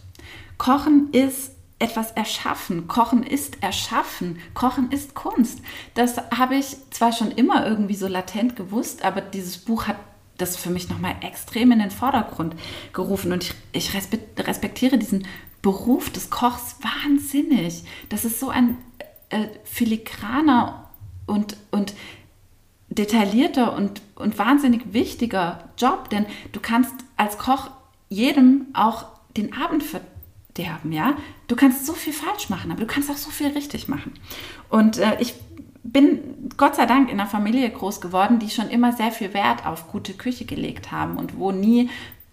Kochen 0.58 1.10
ist 1.12 1.52
etwas 1.80 2.12
erschaffen. 2.12 2.88
Kochen 2.88 3.24
ist 3.24 3.62
erschaffen. 3.62 4.40
Kochen 4.54 4.92
ist 4.92 5.16
Kunst. 5.16 5.60
Das 5.96 6.18
habe 6.38 6.56
ich 6.56 6.78
zwar 6.92 7.12
schon 7.12 7.32
immer 7.32 7.66
irgendwie 7.66 7.96
so 7.96 8.08
latent 8.08 8.56
gewusst, 8.56 9.04
aber 9.04 9.22
dieses 9.22 9.58
Buch 9.58 9.88
hat 9.88 9.98
das 10.38 10.56
für 10.56 10.70
mich 10.70 10.90
nochmal 10.90 11.16
extrem 11.22 11.72
in 11.72 11.80
den 11.80 11.92
Vordergrund 11.92 12.56
gerufen. 12.94 13.32
Und 13.32 13.44
ich, 13.44 13.54
ich 13.72 13.94
respektiere 13.94 14.98
diesen 14.98 15.28
Beruf 15.62 16.10
des 16.10 16.30
Kochs 16.30 16.78
wahnsinnig. 16.82 17.84
Das 18.10 18.26
ist 18.26 18.40
so 18.40 18.50
ein 18.50 18.78
äh, 19.30 19.48
filigraner 19.64 20.90
und, 21.26 21.58
und 21.72 21.94
detaillierter 22.96 23.76
und, 23.76 24.02
und 24.16 24.38
wahnsinnig 24.38 24.94
wichtiger 24.94 25.70
Job, 25.78 26.10
denn 26.10 26.26
du 26.52 26.60
kannst 26.60 26.94
als 27.18 27.38
Koch 27.38 27.72
jedem 28.10 28.68
auch 28.74 29.06
den 29.36 29.54
Abend 29.54 29.84
verdienen 29.84 30.14
derben, 30.58 30.92
ja. 30.92 31.16
Du 31.48 31.56
kannst 31.56 31.86
so 31.86 31.94
viel 31.94 32.14
falsch 32.14 32.50
machen, 32.50 32.72
aber 32.72 32.82
du 32.82 32.88
kannst 32.88 33.10
auch 33.10 33.18
so 33.18 33.32
viel 33.32 33.48
richtig 33.48 33.88
machen. 33.88 34.14
Und 34.70 34.98
äh, 34.98 35.18
ich 35.20 35.36
bin 35.84 36.50
Gott 36.58 36.76
sei 36.76 36.86
Dank 36.86 37.10
in 37.10 37.20
einer 37.20 37.30
Familie 37.30 37.70
groß 37.70 38.02
geworden, 38.02 38.40
die 38.40 38.50
schon 38.50 38.70
immer 38.70 38.94
sehr 38.94 39.12
viel 39.12 39.34
Wert 39.34 39.66
auf 39.66 39.90
gute 39.90 40.14
Küche 40.14 40.46
gelegt 40.46 40.92
haben 40.92 41.18
und 41.18 41.38
wo 41.38 41.52
nie 41.52 41.90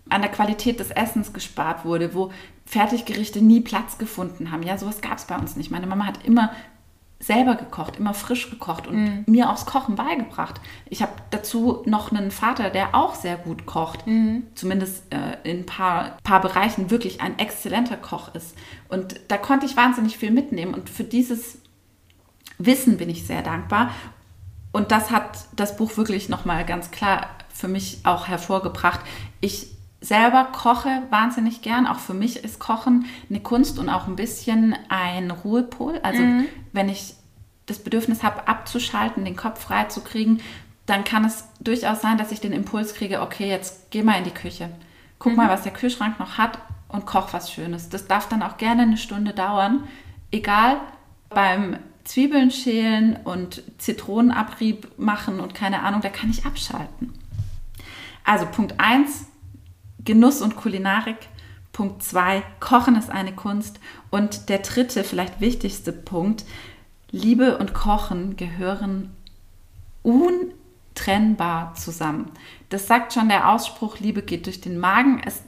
an 0.09 0.23
der 0.23 0.31
Qualität 0.31 0.81
des 0.81 0.91
Essens 0.91 1.33
gespart 1.33 1.85
wurde, 1.85 2.15
wo 2.15 2.33
Fertiggerichte 2.65 3.43
nie 3.43 3.61
Platz 3.61 3.99
gefunden 3.99 4.51
haben. 4.51 4.63
Ja, 4.63 4.77
sowas 4.77 5.01
gab 5.01 5.19
es 5.19 5.25
bei 5.25 5.37
uns 5.37 5.57
nicht. 5.57 5.71
Meine 5.71 5.87
Mama 5.87 6.07
hat 6.07 6.25
immer 6.25 6.53
selber 7.23 7.55
gekocht, 7.55 7.99
immer 7.99 8.15
frisch 8.15 8.49
gekocht 8.49 8.87
und 8.87 8.97
mhm. 8.97 9.25
mir 9.27 9.51
aufs 9.51 9.67
Kochen 9.67 9.95
beigebracht. 9.95 10.59
Ich 10.87 11.03
habe 11.03 11.13
dazu 11.31 11.83
noch 11.85 12.11
einen 12.11 12.31
Vater, 12.31 12.71
der 12.71 12.95
auch 12.95 13.15
sehr 13.15 13.37
gut 13.37 13.67
kocht, 13.67 14.07
mhm. 14.07 14.45
zumindest 14.55 15.05
äh, 15.13 15.37
in 15.49 15.59
ein 15.59 15.67
paar, 15.67 16.17
paar 16.25 16.41
Bereichen 16.41 16.91
wirklich 16.91 17.21
ein 17.21 17.39
exzellenter 17.39 17.99
Koch 17.99 18.35
ist. 18.35 18.57
Und 18.89 19.21
da 19.29 19.37
konnte 19.37 19.67
ich 19.67 19.77
wahnsinnig 19.77 20.17
viel 20.17 20.31
mitnehmen 20.31 20.73
und 20.73 20.89
für 20.89 21.05
dieses 21.05 21.59
Wissen 22.59 22.97
bin 22.97 23.11
ich 23.11 23.27
sehr 23.27 23.43
dankbar. 23.43 23.91
Und 24.73 24.91
das 24.91 25.11
hat 25.11 25.47
das 25.55 25.77
Buch 25.77 25.97
wirklich 25.99 26.31
nochmal 26.31 26.65
ganz 26.65 26.91
klar 26.91 27.29
für 27.53 27.69
mich 27.69 28.01
auch 28.05 28.29
hervorgebracht. 28.29 29.01
Ich 29.41 29.69
selber 30.01 30.45
koche 30.45 31.03
wahnsinnig 31.11 31.63
gern. 31.63 31.87
Auch 31.87 31.99
für 31.99 32.15
mich 32.15 32.43
ist 32.43 32.59
Kochen 32.59 33.07
eine 33.29 33.41
Kunst 33.41 33.79
und 33.79 33.89
auch 33.89 34.07
ein 34.07 34.17
bisschen 34.17 34.77
ein 34.89 35.31
Ruhepol. 35.31 36.01
Also 36.03 36.23
mhm. 36.23 36.47
wenn 36.73 36.89
ich 36.89 37.15
das 37.67 37.79
Bedürfnis 37.79 38.23
habe, 38.23 38.49
abzuschalten, 38.49 39.25
den 39.25 39.37
Kopf 39.37 39.63
frei 39.63 39.85
zu 39.85 40.01
kriegen, 40.03 40.41
dann 40.87 41.05
kann 41.05 41.25
es 41.25 41.45
durchaus 41.61 42.01
sein, 42.01 42.19
dass 42.19 42.33
ich 42.33 42.41
den 42.41 42.53
Impuls 42.53 42.95
kriege, 42.95 43.21
okay, 43.21 43.49
jetzt 43.49 43.91
geh 43.91 44.03
mal 44.03 44.19
in 44.19 44.25
die 44.25 44.31
Küche. 44.31 44.71
Guck 45.19 45.33
mhm. 45.33 45.39
mal, 45.39 45.49
was 45.49 45.63
der 45.63 45.73
Kühlschrank 45.73 46.19
noch 46.19 46.39
hat 46.39 46.59
und 46.89 47.07
koch 47.07 47.33
was 47.33 47.53
Schönes. 47.53 47.89
Das 47.89 48.09
darf 48.09 48.29
dann 48.29 48.43
auch 48.43 48.57
gerne 48.57 48.83
eine 48.83 48.97
Stunde 48.97 49.33
dauern. 49.33 49.85
Egal, 50.33 50.79
beim 51.29 51.77
Zwiebeln 52.05 52.51
schälen 52.51 53.19
und 53.23 53.63
Zitronenabrieb 53.79 54.99
machen 54.99 55.39
und 55.39 55.55
keine 55.55 55.83
Ahnung, 55.83 56.01
da 56.01 56.09
kann 56.09 56.31
ich 56.31 56.45
abschalten. 56.45 57.13
Also 58.25 58.47
Punkt 58.47 58.75
1, 58.79 59.27
Genuss 60.05 60.43
und 60.43 60.57
Kulinarik. 60.57 61.17
Punkt 61.73 62.03
2, 62.03 62.43
Kochen 62.59 62.97
ist 62.97 63.11
eine 63.11 63.33
Kunst. 63.33 63.79
Und 64.11 64.49
der 64.49 64.59
dritte, 64.59 65.05
vielleicht 65.05 65.41
wichtigste 65.41 65.93
Punkt, 65.93 66.45
Liebe 67.11 67.59
und 67.59 67.75
Kochen 67.75 68.37
gehören 68.37 69.11
untrennbar 70.03 70.61
untrennbar 71.01 71.75
zusammen. 71.75 72.31
Das 72.69 72.87
sagt 72.87 73.13
schon 73.13 73.29
der 73.29 73.49
Ausspruch, 73.51 73.99
Liebe 73.99 74.23
geht 74.23 74.47
durch 74.47 74.61
den 74.61 74.79
Magen. 74.79 75.21
Es 75.25 75.43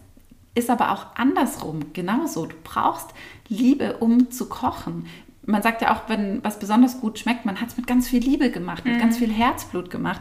ist 0.55 0.71
aber 0.71 0.93
auch 0.93 1.17
andersrum 1.17 1.93
genauso. 1.93 2.47
Du 2.47 2.57
brauchst 2.63 3.11
Liebe, 3.49 3.99
um 3.99 4.31
zu 4.31 4.49
kochen. 4.49 5.07
Man 5.45 5.63
sagt 5.63 5.83
ja 5.83 5.95
auch, 5.95 6.09
wenn 6.09 6.43
was 6.45 6.59
besonders 6.59 7.01
gut 7.01 7.19
schmeckt, 7.19 7.45
man 7.45 7.61
hat 7.61 7.71
es 7.71 7.77
mit 7.77 7.87
ganz 7.87 8.09
viel 8.09 8.23
Liebe 8.23 8.51
gemacht, 8.51 8.85
mit 8.85 8.95
mhm. 8.95 9.01
ganz 9.01 9.19
viel 9.19 9.33
Herzblut 9.33 9.91
gemacht. 9.91 10.21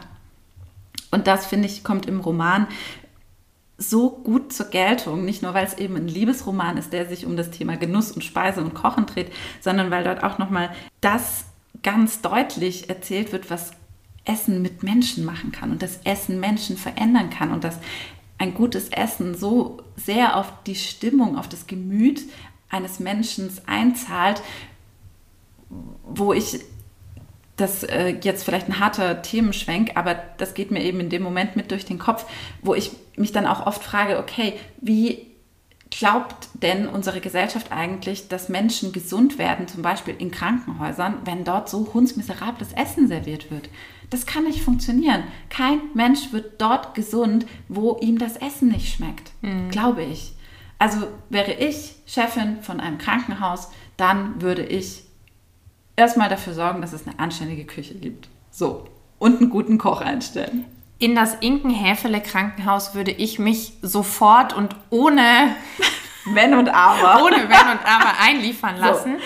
Und 1.10 1.26
das, 1.26 1.46
finde 1.46 1.66
ich, 1.66 1.84
kommt 1.84 2.06
im 2.06 2.20
Roman 2.20 2.66
so 3.78 4.10
gut 4.10 4.52
zur 4.52 4.66
Geltung. 4.66 5.24
Nicht 5.24 5.42
nur, 5.42 5.54
weil 5.54 5.66
es 5.66 5.74
eben 5.74 5.96
ein 5.96 6.08
Liebesroman 6.08 6.76
ist, 6.76 6.92
der 6.92 7.08
sich 7.08 7.26
um 7.26 7.36
das 7.36 7.50
Thema 7.50 7.76
Genuss 7.76 8.12
und 8.12 8.22
Speise 8.22 8.62
und 8.62 8.74
Kochen 8.74 9.06
dreht, 9.06 9.32
sondern 9.60 9.90
weil 9.90 10.04
dort 10.04 10.22
auch 10.22 10.38
nochmal 10.38 10.70
das 11.00 11.46
ganz 11.82 12.20
deutlich 12.20 12.88
erzählt 12.88 13.32
wird, 13.32 13.50
was 13.50 13.72
Essen 14.24 14.62
mit 14.62 14.82
Menschen 14.82 15.24
machen 15.24 15.50
kann 15.50 15.72
und 15.72 15.82
das 15.82 15.98
Essen 16.04 16.38
Menschen 16.38 16.76
verändern 16.76 17.30
kann 17.30 17.52
und 17.52 17.64
dass 17.64 17.78
ein 18.38 18.54
gutes 18.54 18.88
Essen 18.88 19.34
so 19.34 19.82
sehr 19.96 20.36
auf 20.36 20.52
die 20.64 20.74
Stimmung, 20.74 21.36
auf 21.36 21.48
das 21.48 21.66
Gemüt 21.66 22.22
eines 22.68 23.00
Menschen 23.00 23.50
einzahlt, 23.66 24.42
wo 26.04 26.32
ich 26.32 26.60
das 27.62 27.84
äh, 27.84 28.16
jetzt 28.22 28.44
vielleicht 28.44 28.68
ein 28.68 28.78
harter 28.78 29.22
Themenschwenk, 29.22 29.92
aber 29.94 30.16
das 30.38 30.54
geht 30.54 30.70
mir 30.70 30.82
eben 30.82 31.00
in 31.00 31.08
dem 31.08 31.22
Moment 31.22 31.56
mit 31.56 31.70
durch 31.70 31.84
den 31.84 31.98
Kopf, 31.98 32.26
wo 32.60 32.74
ich 32.74 32.90
mich 33.16 33.32
dann 33.32 33.46
auch 33.46 33.66
oft 33.66 33.82
frage, 33.82 34.18
okay, 34.18 34.54
wie 34.80 35.26
glaubt 35.90 36.48
denn 36.54 36.88
unsere 36.88 37.20
Gesellschaft 37.20 37.70
eigentlich, 37.70 38.28
dass 38.28 38.48
Menschen 38.48 38.92
gesund 38.92 39.38
werden, 39.38 39.68
zum 39.68 39.82
Beispiel 39.82 40.14
in 40.18 40.30
Krankenhäusern, 40.30 41.18
wenn 41.24 41.44
dort 41.44 41.68
so 41.68 41.92
hundsmiserables 41.92 42.72
Essen 42.72 43.08
serviert 43.08 43.50
wird? 43.50 43.68
Das 44.10 44.26
kann 44.26 44.44
nicht 44.44 44.62
funktionieren. 44.62 45.24
Kein 45.48 45.80
Mensch 45.94 46.32
wird 46.32 46.60
dort 46.60 46.94
gesund, 46.94 47.46
wo 47.68 47.98
ihm 48.00 48.18
das 48.18 48.36
Essen 48.36 48.68
nicht 48.68 48.94
schmeckt, 48.94 49.32
mhm. 49.42 49.70
glaube 49.70 50.02
ich. 50.02 50.34
Also 50.78 51.06
wäre 51.30 51.52
ich 51.52 51.94
Chefin 52.06 52.62
von 52.62 52.80
einem 52.80 52.98
Krankenhaus, 52.98 53.70
dann 53.96 54.42
würde 54.42 54.64
ich 54.64 55.04
erstmal 55.96 56.28
dafür 56.28 56.54
sorgen, 56.54 56.80
dass 56.80 56.92
es 56.92 57.06
eine 57.06 57.18
anständige 57.18 57.64
Küche 57.64 57.94
gibt. 57.94 58.28
So. 58.50 58.88
Und 59.18 59.40
einen 59.40 59.50
guten 59.50 59.78
Koch 59.78 60.00
einstellen. 60.00 60.64
In 60.98 61.14
das 61.14 61.34
Inkenhäfele 61.34 62.20
Krankenhaus 62.20 62.94
würde 62.94 63.10
ich 63.10 63.38
mich 63.38 63.74
sofort 63.82 64.52
und 64.52 64.76
ohne 64.90 65.56
Wenn 66.24 66.54
und 66.54 66.68
Aber. 66.68 67.24
Ohne 67.24 67.36
Wenn 67.36 67.68
und 67.68 67.84
Aber 67.84 68.20
einliefern 68.20 68.76
lassen. 68.78 69.16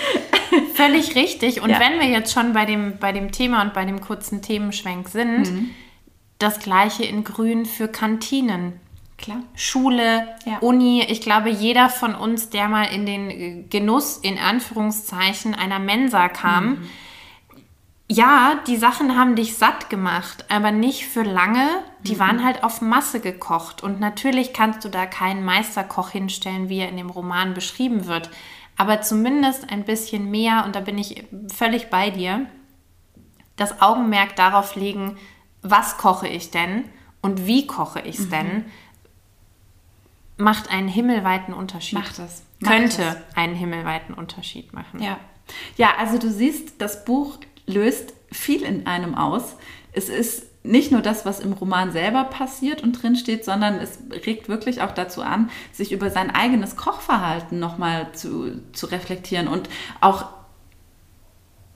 So. 0.50 0.61
Völlig 0.74 1.14
richtig. 1.14 1.61
Und 1.61 1.70
ja. 1.70 1.81
wenn 1.81 2.00
wir 2.00 2.09
jetzt 2.09 2.33
schon 2.33 2.52
bei 2.52 2.64
dem, 2.64 2.98
bei 2.98 3.12
dem 3.12 3.33
Thema 3.33 3.62
und 3.62 3.74
bei 3.74 3.85
dem 3.85 4.00
kurzen 4.00 4.42
Themenschwenk 4.42 5.09
sind, 5.09 5.50
mhm. 5.50 5.70
das 6.38 6.61
gleiche 6.61 7.05
in 7.05 7.24
Grün 7.24 7.66
für 7.66 7.88
Kantinen. 7.88 8.81
Klar. 9.18 9.38
Schule, 9.55 10.37
ja. 10.44 10.59
Uni. 10.59 11.02
Ich 11.09 11.20
glaube, 11.20 11.48
jeder 11.48 11.88
von 11.88 12.14
uns, 12.14 12.50
der 12.50 12.68
mal 12.68 12.85
in 12.85 13.07
den 13.07 13.70
Genuss, 13.70 14.18
in 14.18 14.38
Anführungszeichen, 14.38 15.55
einer 15.55 15.79
Mensa 15.79 16.29
kam, 16.29 16.68
mhm. 16.68 16.90
ja, 18.09 18.61
die 18.66 18.76
Sachen 18.76 19.16
haben 19.16 19.35
dich 19.35 19.57
satt 19.57 19.88
gemacht, 19.88 20.44
aber 20.50 20.70
nicht 20.70 21.07
für 21.07 21.22
lange. 21.22 21.66
Die 22.00 22.16
mhm. 22.16 22.18
waren 22.18 22.44
halt 22.44 22.62
auf 22.62 22.83
Masse 22.83 23.20
gekocht. 23.20 23.83
Und 23.83 24.00
natürlich 24.00 24.52
kannst 24.52 24.85
du 24.85 24.90
da 24.90 25.07
keinen 25.07 25.44
Meisterkoch 25.44 26.11
hinstellen, 26.11 26.68
wie 26.68 26.81
er 26.81 26.90
in 26.90 26.98
dem 26.98 27.11
Roman 27.11 27.55
beschrieben 27.55 28.07
wird. 28.07 28.31
Aber 28.76 29.00
zumindest 29.00 29.70
ein 29.70 29.85
bisschen 29.85 30.31
mehr, 30.31 30.64
und 30.66 30.76
da 30.76 30.81
bin 30.81 30.98
ich 30.98 31.24
völlig 31.52 31.88
bei 31.88 32.11
dir, 32.11 32.46
das 33.57 33.81
Augenmerk 33.81 34.37
darauf 34.37 34.76
legen, 34.76 35.16
was 35.62 35.96
koche 35.96 36.29
ich 36.29 36.50
denn 36.50 36.85
und 37.22 37.46
wie 37.46 37.66
koche 37.66 38.00
ich 38.00 38.18
es 38.18 38.26
mhm. 38.26 38.31
Macht 40.37 40.70
einen 40.70 40.88
himmelweiten 40.88 41.55
Unterschied. 41.55 41.99
Macht 41.99 42.18
es. 42.18 42.42
Könnte 42.64 43.03
es. 43.03 43.37
einen 43.37 43.55
himmelweiten 43.55 44.14
Unterschied 44.14 44.72
machen. 44.72 45.03
Ja. 45.03 45.18
Ja, 45.77 45.90
also 45.99 46.18
du 46.18 46.31
siehst, 46.31 46.81
das 46.81 47.05
Buch 47.05 47.38
löst 47.66 48.14
viel 48.33 48.62
in 48.62 48.87
einem 48.87 49.14
aus. 49.14 49.57
Es 49.92 50.09
ist 50.09 50.46
nicht 50.64 50.90
nur 50.90 51.01
das, 51.01 51.25
was 51.25 51.40
im 51.40 51.53
Roman 51.53 51.92
selber 51.92 52.25
passiert 52.25 52.83
und 52.83 53.01
drinsteht, 53.01 53.44
sondern 53.44 53.77
es 53.77 53.99
regt 54.27 54.49
wirklich 54.49 54.83
auch 54.83 54.92
dazu 54.92 55.22
an, 55.22 55.51
sich 55.72 55.92
über 55.92 56.11
sein 56.11 56.31
eigenes 56.35 56.77
Kochverhalten 56.77 57.61
nochmal 57.61 58.12
zu, 58.12 58.61
zu 58.72 58.87
reflektieren 58.87 59.46
und 59.46 59.68
auch 60.01 60.27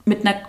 mit 0.03 0.25
einer 0.25 0.41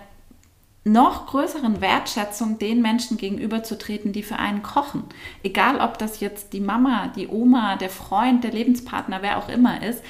noch 0.84 1.26
größeren 1.26 1.80
Wertschätzung 1.80 2.58
den 2.58 2.82
Menschen 2.82 3.16
gegenüberzutreten, 3.16 4.12
die 4.12 4.22
für 4.22 4.38
einen 4.38 4.62
kochen. 4.62 5.04
Egal, 5.42 5.80
ob 5.80 5.98
das 5.98 6.20
jetzt 6.20 6.52
die 6.52 6.60
Mama, 6.60 7.12
die 7.14 7.28
Oma, 7.28 7.76
der 7.76 7.90
Freund, 7.90 8.42
der 8.42 8.52
Lebenspartner, 8.52 9.22
wer 9.22 9.38
auch 9.38 9.48
immer 9.48 9.82
ist, 9.82 10.02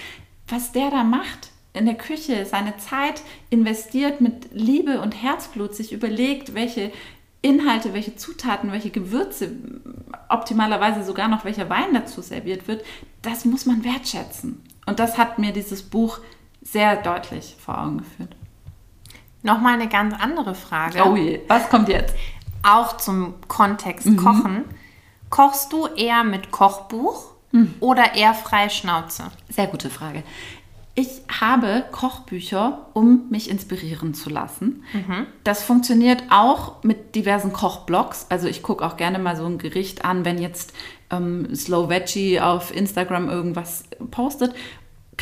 was 0.48 0.72
der 0.72 0.90
da 0.90 1.04
macht 1.04 1.50
in 1.74 1.86
der 1.86 1.94
Küche, 1.94 2.44
seine 2.46 2.76
Zeit 2.76 3.22
investiert 3.50 4.20
mit 4.20 4.48
Liebe 4.52 5.00
und 5.00 5.22
Herzblut, 5.22 5.74
sich 5.74 5.92
überlegt, 5.92 6.54
welche 6.54 6.92
Inhalte, 7.42 7.92
welche 7.92 8.14
Zutaten, 8.16 8.72
welche 8.72 8.90
Gewürze, 8.90 9.50
optimalerweise 10.28 11.02
sogar 11.04 11.28
noch 11.28 11.44
welcher 11.44 11.68
Wein 11.68 11.92
dazu 11.92 12.22
serviert 12.22 12.68
wird, 12.68 12.84
das 13.20 13.44
muss 13.44 13.66
man 13.66 13.84
wertschätzen. 13.84 14.62
Und 14.86 15.00
das 15.00 15.18
hat 15.18 15.38
mir 15.38 15.52
dieses 15.52 15.82
Buch 15.82 16.20
sehr 16.60 16.96
deutlich 16.96 17.56
vor 17.58 17.80
Augen 17.80 17.98
geführt. 17.98 18.36
Nochmal 19.42 19.74
eine 19.74 19.88
ganz 19.88 20.14
andere 20.18 20.54
Frage. 20.54 21.02
Oh 21.04 21.16
je, 21.16 21.40
was 21.48 21.68
kommt 21.68 21.88
jetzt? 21.88 22.14
Auch 22.62 22.96
zum 22.96 23.34
Kontext 23.48 24.06
mhm. 24.06 24.16
Kochen. 24.16 24.64
Kochst 25.30 25.72
du 25.72 25.86
eher 25.86 26.24
mit 26.24 26.50
Kochbuch 26.50 27.32
mhm. 27.50 27.74
oder 27.80 28.14
eher 28.14 28.34
Freischnauze? 28.34 29.24
Sehr 29.48 29.66
gute 29.66 29.90
Frage. 29.90 30.22
Ich 30.94 31.22
habe 31.40 31.84
Kochbücher, 31.90 32.86
um 32.92 33.30
mich 33.30 33.48
inspirieren 33.48 34.12
zu 34.12 34.28
lassen. 34.28 34.84
Mhm. 34.92 35.26
Das 35.42 35.62
funktioniert 35.62 36.24
auch 36.28 36.82
mit 36.82 37.14
diversen 37.14 37.54
Kochblogs. 37.54 38.26
Also 38.28 38.46
ich 38.46 38.62
gucke 38.62 38.84
auch 38.84 38.98
gerne 38.98 39.18
mal 39.18 39.34
so 39.34 39.46
ein 39.46 39.56
Gericht 39.56 40.04
an, 40.04 40.26
wenn 40.26 40.36
jetzt 40.36 40.74
ähm, 41.10 41.54
Slow 41.54 41.88
Veggie 41.88 42.40
auf 42.40 42.74
Instagram 42.76 43.30
irgendwas 43.30 43.84
postet. 44.10 44.54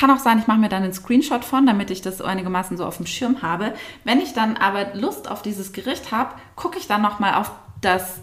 Kann 0.00 0.10
auch 0.10 0.18
sein, 0.18 0.38
ich 0.38 0.46
mache 0.46 0.58
mir 0.58 0.70
dann 0.70 0.82
einen 0.82 0.94
Screenshot 0.94 1.44
von, 1.44 1.66
damit 1.66 1.90
ich 1.90 2.00
das 2.00 2.22
einigermaßen 2.22 2.78
so 2.78 2.86
auf 2.86 2.96
dem 2.96 3.04
Schirm 3.04 3.42
habe. 3.42 3.74
Wenn 4.02 4.18
ich 4.18 4.32
dann 4.32 4.56
aber 4.56 4.94
Lust 4.94 5.30
auf 5.30 5.42
dieses 5.42 5.74
Gericht 5.74 6.10
habe, 6.10 6.36
gucke 6.56 6.78
ich 6.78 6.86
dann 6.86 7.02
nochmal 7.02 7.34
auf 7.34 7.52
das 7.82 8.20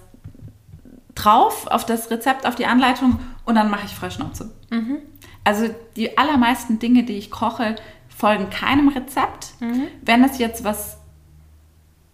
drauf, 1.13 1.67
auf 1.67 1.85
das 1.85 2.09
Rezept, 2.09 2.47
auf 2.47 2.55
die 2.55 2.65
Anleitung 2.65 3.19
und 3.45 3.53
dann 3.53 3.69
mache 3.69 3.85
ich 3.85 3.93
Freischnauze. 3.93 4.55
Mhm. 4.71 4.97
Also 5.43 5.69
die 5.95 6.17
allermeisten 6.17 6.79
Dinge, 6.79 7.03
die 7.03 7.13
ich 7.13 7.29
koche, 7.29 7.75
folgen 8.09 8.49
keinem 8.49 8.87
Rezept. 8.87 9.53
Mhm. 9.59 9.83
Wenn 10.01 10.23
es 10.23 10.39
jetzt 10.39 10.63
was 10.63 10.97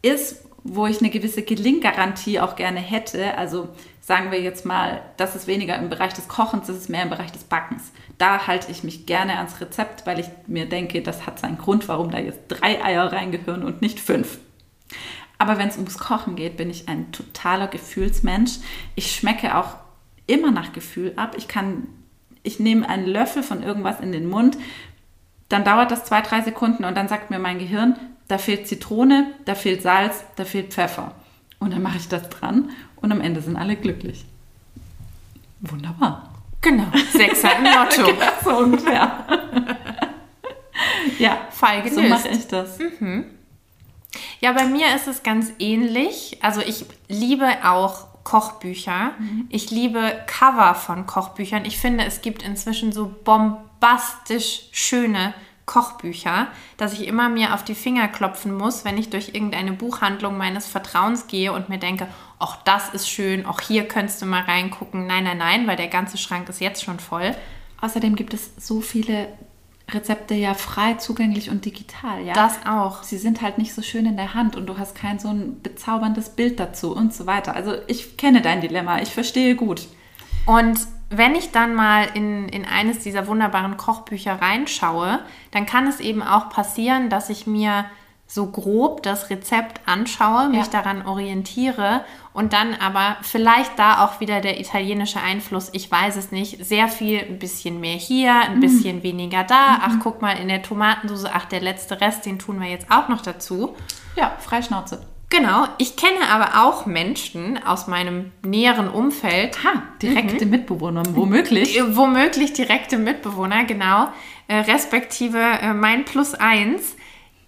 ist, 0.02 0.44
wo 0.64 0.88
ich 0.88 1.00
eine 1.00 1.10
gewisse 1.10 1.44
Gelinggarantie 1.44 2.40
auch 2.40 2.56
gerne 2.56 2.80
hätte, 2.80 3.38
also 3.38 3.70
sagen 4.00 4.32
wir 4.32 4.42
jetzt 4.42 4.66
mal, 4.66 5.02
das 5.18 5.36
ist 5.36 5.48
weniger 5.48 5.78
im 5.78 5.90
Bereich 5.90 6.14
des 6.14 6.28
Kochens, 6.28 6.68
das 6.68 6.78
ist 6.78 6.90
mehr 6.90 7.04
im 7.04 7.10
Bereich 7.10 7.32
des 7.32 7.44
Backens. 7.44 7.92
Da 8.18 8.48
halte 8.48 8.72
ich 8.72 8.84
mich 8.84 9.06
gerne 9.06 9.38
ans 9.38 9.60
Rezept, 9.60 10.06
weil 10.06 10.20
ich 10.20 10.28
mir 10.48 10.68
denke, 10.68 11.02
das 11.02 11.26
hat 11.26 11.40
seinen 11.40 11.58
Grund, 11.58 11.88
warum 11.88 12.12
da 12.12 12.20
jetzt 12.20 12.48
drei 12.48 12.84
Eier 12.84 13.12
reingehören 13.12 13.64
und 13.64 13.82
nicht 13.82 14.00
fünf. 14.00 14.40
Aber 15.38 15.58
wenn 15.58 15.68
es 15.68 15.78
ums 15.78 15.98
Kochen 15.98 16.36
geht, 16.36 16.56
bin 16.58 16.70
ich 16.70 16.88
ein 16.88 17.12
totaler 17.12 17.68
Gefühlsmensch. 17.68 18.60
Ich 18.96 19.14
schmecke 19.14 19.58
auch 19.58 19.76
immer 20.28 20.52
nach 20.52 20.72
Gefühl 20.72 21.14
ab. 21.18 21.36
Ich 21.38 21.48
kann, 21.50 21.88
ich 22.44 22.60
nehme 22.60 22.88
einen 22.88 23.08
Löffel 23.08 23.44
von 23.44 23.64
irgendwas 23.64 24.00
in 24.00 24.12
den 24.12 24.30
Mund, 24.30 24.58
dann 25.50 25.64
dauert 25.64 25.92
das 25.92 26.06
zwei, 26.06 26.22
drei 26.22 26.42
Sekunden 26.42 26.84
und 26.84 26.96
dann 26.96 27.08
sagt 27.08 27.30
mir 27.30 27.40
mein 27.40 27.60
Gehirn, 27.60 27.96
da 28.28 28.38
fehlt 28.38 28.68
Zitrone, 28.68 29.34
da 29.46 29.56
fehlt 29.56 29.82
Salz, 29.82 30.24
da 30.36 30.46
fehlt 30.46 30.74
Pfeffer. 30.74 31.14
Und 31.60 31.72
dann 31.72 31.82
mache 31.82 31.98
ich 31.98 32.08
das 32.08 32.30
dran 32.30 32.70
und 32.98 33.12
am 33.12 33.22
Ende 33.22 33.42
sind 33.42 33.56
alle 33.56 33.76
glücklich. 33.76 34.26
Wunderbar. 35.62 36.34
Genau, 36.62 36.88
Sechser 37.12 37.58
im 37.58 37.66
Lotto. 37.66 38.06
genau, 38.14 38.32
so 38.44 38.58
ungefähr. 38.58 39.26
ja, 41.20 41.38
Fall 41.52 41.82
gelöst. 41.82 41.96
So 41.96 42.02
mache 42.02 42.28
ich 42.30 42.48
das. 42.48 42.80
Mhm. 42.80 43.26
Ja, 44.40 44.52
bei 44.54 44.66
mir 44.66 44.96
ist 44.96 45.08
es 45.08 45.24
ganz 45.24 45.52
ähnlich. 45.60 46.38
Also 46.42 46.62
ich 46.62 46.86
liebe 47.08 47.48
auch 47.64 48.08
Kochbücher. 48.24 49.12
Mhm. 49.20 49.48
Ich 49.50 49.72
liebe 49.72 50.24
Cover 50.28 50.76
von 50.76 51.06
Kochbüchern. 51.06 51.66
Ich 51.66 51.78
finde, 51.78 52.06
es 52.06 52.22
gibt 52.22 52.44
inzwischen 52.44 52.92
so 52.92 53.14
bombastisch 53.24 54.64
schöne 54.72 55.34
Kochbücher, 55.66 56.48
dass 56.78 56.94
ich 56.94 57.08
immer 57.08 57.30
mir 57.30 57.54
auf 57.54 57.64
die 57.64 57.76
Finger 57.76 58.08
klopfen 58.08 58.54
muss, 58.54 58.84
wenn 58.84 58.98
ich 58.98 59.10
durch 59.10 59.30
irgendeine 59.34 59.72
Buchhandlung 59.72 60.38
meines 60.38 60.68
Vertrauens 60.68 61.28
gehe 61.28 61.54
und 61.54 61.70
mir 61.70 61.78
denke, 61.78 62.08
auch 62.40 62.58
das 62.58 62.90
ist 62.90 63.10
schön, 63.10 63.46
auch 63.46 63.62
hier 63.62 63.88
könntest 63.88 64.22
du 64.22 64.26
mal 64.26 64.42
reingucken. 64.42 65.08
Nein, 65.08 65.24
nein, 65.24 65.38
nein, 65.38 65.68
weil 65.68 65.78
der 65.78 65.88
ganze 65.88 66.18
Schrank 66.18 66.50
ist 66.50 66.60
jetzt 66.60 66.84
schon 66.84 67.00
voll. 67.00 67.34
Außerdem 67.80 68.16
gibt 68.16 68.34
es 68.34 68.52
so 68.58 68.82
viele 68.82 69.28
Rezepte 69.92 70.34
ja 70.34 70.54
frei 70.54 70.96
zugänglich 70.96 71.50
und 71.50 71.66
digital, 71.66 72.22
ja. 72.24 72.34
Das 72.34 72.66
auch. 72.66 73.04
Sie 73.04 73.18
sind 73.18 73.42
halt 73.42 73.58
nicht 73.58 73.74
so 73.74 73.82
schön 73.82 74.06
in 74.06 74.18
der 74.18 74.34
Hand 74.34 74.56
und 74.56 74.66
du 74.66 74.78
hast 74.78 74.96
kein 74.96 75.20
so 75.20 75.30
ein 75.30 75.62
bezauberndes 75.62 76.30
Bild 76.30 76.60
dazu 76.60 76.96
und 76.96 77.14
so 77.14 77.26
weiter. 77.26 77.56
Also 77.56 77.76
ich 77.88 78.18
kenne 78.18 78.42
dein 78.42 78.62
Dilemma, 78.62 79.02
ich 79.02 79.10
verstehe 79.10 79.56
gut. 79.56 79.88
Und 80.46 80.80
wenn 81.18 81.36
ich 81.36 81.52
dann 81.52 81.76
mal 81.76 82.08
in, 82.14 82.50
in 82.50 82.66
eines 82.66 83.00
dieser 83.00 83.28
wunderbaren 83.28 83.78
Kochbücher 83.78 84.42
reinschaue, 84.42 85.20
dann 85.52 85.66
kann 85.66 85.88
es 85.88 86.00
eben 86.00 86.24
auch 86.24 86.50
passieren, 86.50 87.10
dass 87.10 87.30
ich 87.30 87.48
mir 87.48 87.86
so 88.26 88.48
grob 88.48 89.04
das 89.04 89.30
Rezept 89.30 89.82
anschaue, 89.86 90.50
mich 90.50 90.66
ja. 90.66 90.72
daran 90.72 91.06
orientiere 91.06 92.04
und 92.34 92.54
dann 92.54 92.74
aber 92.74 93.18
vielleicht 93.22 93.78
da 93.78 94.04
auch 94.04 94.22
wieder 94.22 94.42
der 94.42 94.60
italienische 94.60 95.20
Einfluss, 95.22 95.70
ich 95.74 95.92
weiß 95.92 96.16
es 96.16 96.32
nicht, 96.32 96.66
sehr 96.66 96.88
viel, 96.88 97.20
ein 97.20 97.38
bisschen 97.38 97.80
mehr 97.80 97.96
hier, 97.96 98.34
ein 98.34 98.56
mhm. 98.56 98.62
bisschen 98.62 99.04
weniger 99.04 99.44
da. 99.44 99.74
Mhm. 99.74 99.82
Ach, 99.84 99.96
guck 100.02 100.22
mal 100.22 100.34
in 100.34 100.48
der 100.48 100.64
Tomatensauce, 100.64 101.26
ach, 101.32 101.46
der 101.46 101.62
letzte 101.62 102.02
Rest, 102.02 102.26
den 102.26 102.40
tun 102.40 102.60
wir 102.60 102.70
jetzt 102.70 102.90
auch 102.90 103.08
noch 103.08 103.22
dazu. 103.22 103.76
Ja, 104.16 104.36
Freischnauze. 104.40 105.06
Genau, 105.30 105.66
ich 105.80 105.96
kenne 105.96 106.28
aber 106.32 106.64
auch 106.64 106.86
Menschen 106.86 107.64
aus 107.64 107.88
meinem 107.88 108.32
näheren 108.44 108.88
Umfeld. 108.88 109.64
Ha, 109.64 109.82
direkte 110.02 110.46
mhm. 110.46 110.52
Mitbewohner, 110.52 111.04
womöglich. 111.12 111.78
Äh, 111.78 111.96
womöglich 111.96 112.54
direkte 112.54 112.98
Mitbewohner, 112.98 113.64
genau. 113.66 114.10
Äh, 114.48 114.58
respektive 114.58 115.40
äh, 115.40 115.74
mein 115.74 116.06
Plus 116.06 116.36
eins 116.36 116.96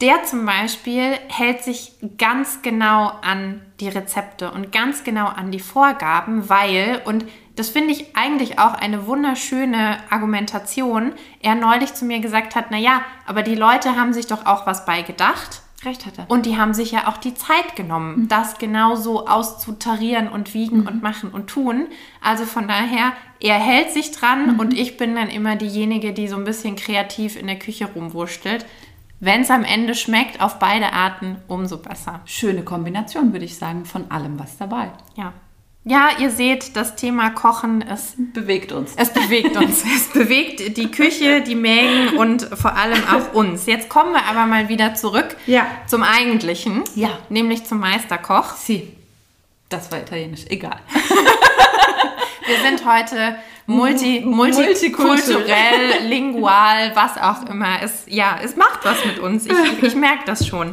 der 0.01 0.23
zum 0.25 0.45
Beispiel 0.45 1.13
hält 1.29 1.63
sich 1.63 1.93
ganz 2.17 2.61
genau 2.61 3.11
an 3.21 3.61
die 3.79 3.88
Rezepte 3.88 4.51
und 4.51 4.71
ganz 4.71 5.03
genau 5.03 5.27
an 5.27 5.51
die 5.51 5.59
Vorgaben, 5.59 6.49
weil, 6.49 7.01
und 7.05 7.25
das 7.55 7.69
finde 7.69 7.93
ich 7.93 8.15
eigentlich 8.15 8.59
auch 8.59 8.73
eine 8.73 9.07
wunderschöne 9.07 9.97
Argumentation, 10.09 11.13
er 11.41 11.55
neulich 11.55 11.93
zu 11.93 12.03
mir 12.03 12.19
gesagt 12.19 12.55
hat, 12.55 12.71
naja, 12.71 13.01
aber 13.25 13.41
die 13.41 13.55
Leute 13.55 13.95
haben 13.95 14.11
sich 14.11 14.27
doch 14.27 14.45
auch 14.45 14.67
was 14.67 14.85
bei 14.85 15.01
gedacht. 15.01 15.61
Recht 15.83 16.05
hatte. 16.05 16.25
Und 16.29 16.45
die 16.45 16.57
haben 16.57 16.73
sich 16.73 16.91
ja 16.91 17.07
auch 17.07 17.17
die 17.17 17.33
Zeit 17.33 17.75
genommen, 17.75 18.21
mhm. 18.21 18.27
das 18.27 18.57
genauso 18.57 19.27
auszutarieren 19.27 20.27
und 20.27 20.53
wiegen 20.53 20.81
mhm. 20.81 20.88
und 20.88 21.03
machen 21.03 21.31
und 21.31 21.47
tun. 21.47 21.88
Also 22.21 22.45
von 22.45 22.67
daher, 22.67 23.13
er 23.39 23.59
hält 23.59 23.91
sich 23.91 24.11
dran 24.11 24.53
mhm. 24.53 24.59
und 24.59 24.73
ich 24.73 24.97
bin 24.97 25.15
dann 25.15 25.29
immer 25.29 25.55
diejenige, 25.55 26.13
die 26.13 26.27
so 26.27 26.38
ein 26.38 26.45
bisschen 26.45 26.75
kreativ 26.75 27.35
in 27.35 27.47
der 27.47 27.59
Küche 27.59 27.85
rumwurschtelt. 27.93 28.65
Wenn 29.19 29.41
es 29.41 29.51
am 29.51 29.63
Ende 29.63 29.95
schmeckt, 29.95 30.41
auf 30.41 30.59
beide 30.59 30.93
Arten, 30.93 31.38
umso 31.47 31.77
besser. 31.77 32.21
Schöne 32.25 32.63
Kombination, 32.63 33.31
würde 33.31 33.45
ich 33.45 33.57
sagen, 33.57 33.85
von 33.85 34.11
allem 34.11 34.39
was 34.39 34.57
dabei. 34.57 34.91
Ja. 35.15 35.33
Ja, 35.88 36.10
ihr 36.17 36.32
seht, 36.32 36.76
das 36.76 36.95
Thema 36.95 37.30
Kochen, 37.30 37.84
es 37.88 38.15
bewegt 38.17 38.71
uns. 38.71 38.93
Es 38.98 39.13
bewegt 39.13 39.56
uns. 39.56 39.84
es 39.95 40.08
bewegt 40.08 40.78
die 40.78 40.89
Küche, 40.89 41.41
die 41.41 41.54
Mägen 41.54 42.17
und 42.17 42.41
vor 42.41 42.76
allem 42.76 43.04
auch 43.08 43.36
uns. 43.36 43.67
Jetzt 43.67 43.88
kommen 43.88 44.12
wir 44.12 44.26
aber 44.26 44.48
mal 44.48 44.67
wieder 44.67 44.95
zurück 44.95 45.38
ja. 45.45 45.67
zum 45.86 46.02
Eigentlichen. 46.02 46.84
Ja. 46.95 47.19
Nämlich 47.30 47.65
zum 47.65 47.80
Meisterkoch. 47.80 48.56
Sie. 48.56 48.91
Das 49.69 49.91
war 49.91 50.00
italienisch, 50.00 50.45
egal. 50.50 50.80
wir 52.48 52.58
sind 52.67 52.84
heute 52.84 53.36
multi, 53.67 54.21
multikulturell, 54.26 56.08
lingual, 56.08 56.95
was 56.95 57.15
auch 57.19 57.48
immer. 57.48 57.84
Es, 57.84 58.06
ja, 58.08 58.39
es 58.43 58.56
macht 58.56 58.80
was 58.86 59.06
mit 59.06 59.19
uns. 59.19 59.45
Ich, 59.45 59.54
ich 59.84 59.95
merke 59.95 60.24
das 60.26 60.48
schon. 60.48 60.71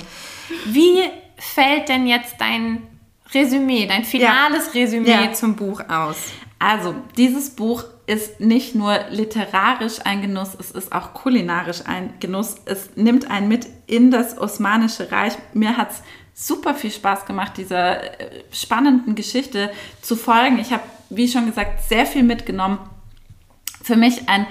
Wie 0.64 1.02
fällt 1.36 1.90
denn 1.90 2.06
jetzt 2.06 2.36
dein 2.38 2.86
Resümee, 3.34 3.86
dein 3.86 4.04
finales 4.04 4.66
ja. 4.72 4.80
Resümee 4.80 5.10
ja. 5.10 5.32
zum 5.32 5.56
Buch 5.56 5.82
aus? 5.88 6.16
Also, 6.58 6.94
dieses 7.16 7.50
Buch 7.50 7.84
ist 8.06 8.40
nicht 8.40 8.74
nur 8.74 8.98
literarisch 9.10 10.00
ein 10.04 10.22
Genuss, 10.22 10.50
es 10.58 10.70
ist 10.70 10.92
auch 10.92 11.14
kulinarisch 11.14 11.82
ein 11.86 12.14
Genuss. 12.20 12.56
Es 12.66 12.90
nimmt 12.94 13.30
einen 13.30 13.48
mit 13.48 13.66
in 13.86 14.10
das 14.10 14.38
Osmanische 14.38 15.10
Reich. 15.10 15.34
Mir 15.54 15.76
hat 15.76 15.90
es 15.90 16.02
super 16.34 16.74
viel 16.74 16.90
Spaß 16.90 17.26
gemacht, 17.26 17.56
dieser 17.56 18.20
äh, 18.20 18.44
spannenden 18.52 19.14
Geschichte 19.14 19.70
zu 20.02 20.16
folgen. 20.16 20.58
Ich 20.58 20.72
habe 20.72 20.82
wie 21.16 21.28
schon 21.28 21.46
gesagt, 21.46 21.88
sehr 21.88 22.06
viel 22.06 22.22
mitgenommen. 22.22 22.78
Für 23.82 23.96
mich 23.96 24.28
ein 24.28 24.46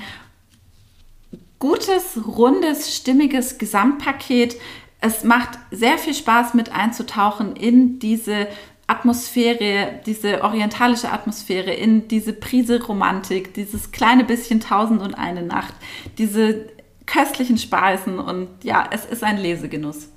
gutes, 1.59 2.19
rundes, 2.25 2.95
stimmiges 2.95 3.57
Gesamtpaket. 3.57 4.55
Es 4.99 5.23
macht 5.23 5.57
sehr 5.71 5.97
viel 5.97 6.13
Spaß 6.13 6.53
mit 6.53 6.71
einzutauchen 6.71 7.55
in 7.55 7.99
diese 7.99 8.47
Atmosphäre, 8.91 10.01
diese 10.06 10.43
orientalische 10.43 11.12
Atmosphäre, 11.12 11.71
in 11.71 12.08
diese 12.08 12.34
Prise 12.34 12.84
Romantik, 12.84 13.54
dieses 13.54 13.91
kleine 13.91 14.23
bisschen 14.23 14.60
Tausend 14.60 15.01
und 15.01 15.15
eine 15.15 15.43
Nacht, 15.43 15.73
diese 16.17 16.67
köstlichen 17.06 17.58
Speisen 17.58 18.19
und 18.19 18.49
ja, 18.63 18.88
es 18.91 19.06
ist 19.06 19.23
ein 19.23 19.38
Lesegenuss. 19.38 20.10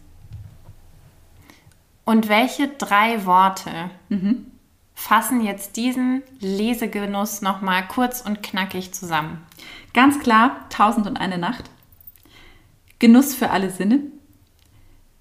Und 2.04 2.28
welche 2.28 2.68
drei 2.68 3.24
Worte 3.24 3.90
mhm 4.08 4.46
fassen 4.94 5.42
jetzt 5.42 5.76
diesen 5.76 6.22
Lesegenuss 6.40 7.42
nochmal 7.42 7.86
kurz 7.86 8.20
und 8.20 8.42
knackig 8.42 8.92
zusammen. 8.92 9.44
Ganz 9.92 10.20
klar, 10.20 10.66
Tausend 10.70 11.06
und 11.06 11.16
eine 11.16 11.38
Nacht. 11.38 11.70
Genuss 12.98 13.34
für 13.34 13.50
alle 13.50 13.70
Sinne. 13.70 14.00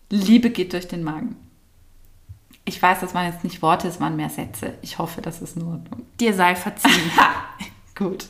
Liebe 0.09 0.51
geht 0.51 0.73
durch 0.73 0.87
den 0.87 1.03
Magen. 1.03 1.35
Ich 2.65 2.81
weiß, 2.81 3.01
das 3.01 3.13
waren 3.13 3.25
jetzt 3.25 3.43
nicht 3.43 3.61
Worte, 3.61 3.87
es 3.87 3.99
waren 3.99 4.15
mehr 4.15 4.29
Sätze. 4.29 4.75
Ich 4.81 4.97
hoffe, 4.97 5.21
das 5.21 5.41
ist 5.41 5.57
nur. 5.57 5.81
Dir 6.19 6.33
sei 6.33 6.55
verziehen. 6.55 7.11
Gut. 7.95 8.25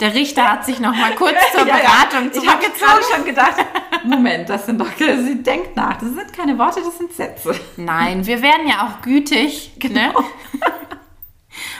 Der 0.00 0.14
Richter 0.14 0.50
hat 0.50 0.64
sich 0.64 0.80
noch 0.80 0.94
mal 0.94 1.14
kurz 1.14 1.36
zur 1.52 1.66
ja, 1.66 1.76
Beratung 1.76 2.32
ja. 2.32 2.42
Ich 2.42 2.48
habe 2.48 2.62
gerade 2.62 3.02
schon 3.14 3.24
gedacht, 3.24 3.56
Moment, 4.04 4.48
das 4.48 4.66
sind 4.66 4.80
doch, 4.80 4.88
sie 4.96 5.42
denkt 5.42 5.76
nach, 5.76 5.98
das 5.98 6.08
sind 6.14 6.32
keine 6.32 6.58
Worte, 6.58 6.80
das 6.80 6.96
sind 6.96 7.12
Sätze. 7.12 7.54
Nein, 7.76 8.26
wir 8.26 8.40
werden 8.40 8.66
ja 8.66 8.86
auch 8.86 9.02
gütig, 9.02 9.72
ne? 9.74 9.88
genau. 9.88 10.20
Ne? 10.20 10.26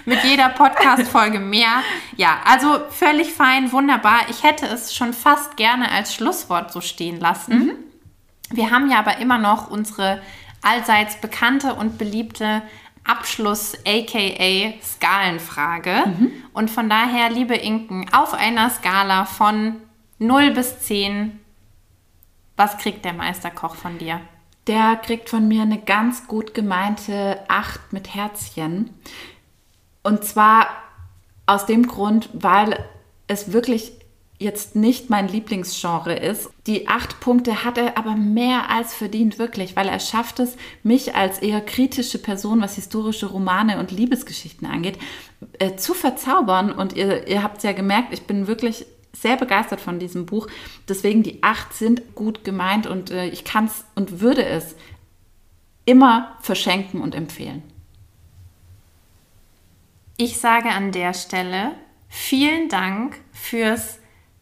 Mit 0.05 0.25
jeder 0.25 0.51
Podcast-Folge 0.51 1.39
mehr. 1.39 1.83
Ja, 2.17 2.41
also 2.45 2.81
völlig 2.91 3.33
fein, 3.33 3.73
wunderbar. 3.73 4.21
Ich 4.29 4.43
hätte 4.43 4.67
es 4.67 4.95
schon 4.95 5.13
fast 5.13 5.57
gerne 5.57 5.91
als 5.91 6.15
Schlusswort 6.15 6.73
so 6.73 6.81
stehen 6.81 7.21
lassen. 7.21 7.59
Mhm. 7.59 7.73
Wir 8.51 8.71
haben 8.71 8.91
ja 8.91 8.99
aber 8.99 9.19
immer 9.19 9.39
noch 9.39 9.71
unsere 9.71 10.21
allseits 10.63 11.21
bekannte 11.21 11.75
und 11.75 11.99
beliebte 11.99 12.63
Abschluss, 13.05 13.77
aka 13.87 14.75
Skalenfrage. 14.83 16.05
Mhm. 16.07 16.33
Und 16.53 16.71
von 16.71 16.89
daher, 16.89 17.31
liebe 17.31 17.55
Inken, 17.55 18.07
auf 18.13 18.35
einer 18.35 18.71
Skala 18.71 19.25
von 19.25 19.77
0 20.19 20.51
bis 20.51 20.81
10, 20.81 21.41
was 22.57 22.77
kriegt 22.79 23.05
der 23.05 23.15
Meisterkoch 23.15 23.75
von 23.75 23.99
dir? 23.99 24.21
Der 24.67 24.97
kriegt 24.97 25.31
von 25.31 25.49
mir 25.49 25.63
eine 25.63 25.79
ganz 25.79 26.27
gut 26.27 26.53
gemeinte 26.53 27.41
8 27.49 27.93
mit 27.93 28.15
Herzchen. 28.15 28.91
Und 30.03 30.25
zwar 30.25 30.67
aus 31.47 31.67
dem 31.67 31.87
Grund, 31.87 32.29
weil 32.33 32.85
es 33.27 33.53
wirklich 33.53 33.93
jetzt 34.41 34.75
nicht 34.75 35.11
mein 35.11 35.29
Lieblingsgenre 35.29 36.15
ist. 36.15 36.49
Die 36.67 36.89
acht 36.89 37.21
Punkte 37.21 37.63
hat 37.63 37.77
er 37.77 37.99
aber 37.99 38.17
mehr 38.17 38.71
als 38.71 38.95
verdient, 38.95 39.39
wirklich, 39.39 39.77
weil 39.77 39.87
er 39.87 40.01
schafft 40.01 40.41
es, 40.41 40.57
mich 40.83 41.15
als 41.15 41.41
eher 41.41 41.61
kritische 41.61 42.19
Person, 42.19 42.63
was 42.63 42.75
historische 42.75 43.27
Romane 43.27 43.79
und 43.79 43.91
Liebesgeschichten 43.91 44.67
angeht, 44.67 44.99
äh, 45.59 45.77
zu 45.77 45.93
verzaubern. 45.93 46.73
Und 46.73 46.95
ihr, 46.95 47.29
ihr 47.29 47.43
habt 47.43 47.59
es 47.59 47.65
ja 47.65 47.73
gemerkt, 47.73 48.15
ich 48.15 48.23
bin 48.23 48.47
wirklich 48.47 48.87
sehr 49.13 49.37
begeistert 49.37 49.81
von 49.83 49.99
diesem 49.99 50.25
Buch. 50.25 50.49
Deswegen 50.89 51.23
die 51.23 51.43
acht 51.43 51.75
sind 51.75 52.15
gut 52.15 52.43
gemeint 52.43 52.87
und 52.87 53.11
äh, 53.11 53.27
ich 53.29 53.45
kann 53.45 53.67
es 53.67 53.85
und 53.95 54.21
würde 54.21 54.47
es 54.47 54.75
immer 55.85 56.39
verschenken 56.41 57.03
und 57.03 57.15
empfehlen. 57.15 57.63
Ich 60.17 60.39
sage 60.39 60.71
an 60.71 60.93
der 60.93 61.13
Stelle 61.13 61.73
vielen 62.09 62.71
Dank 62.71 63.19
fürs 63.33 64.00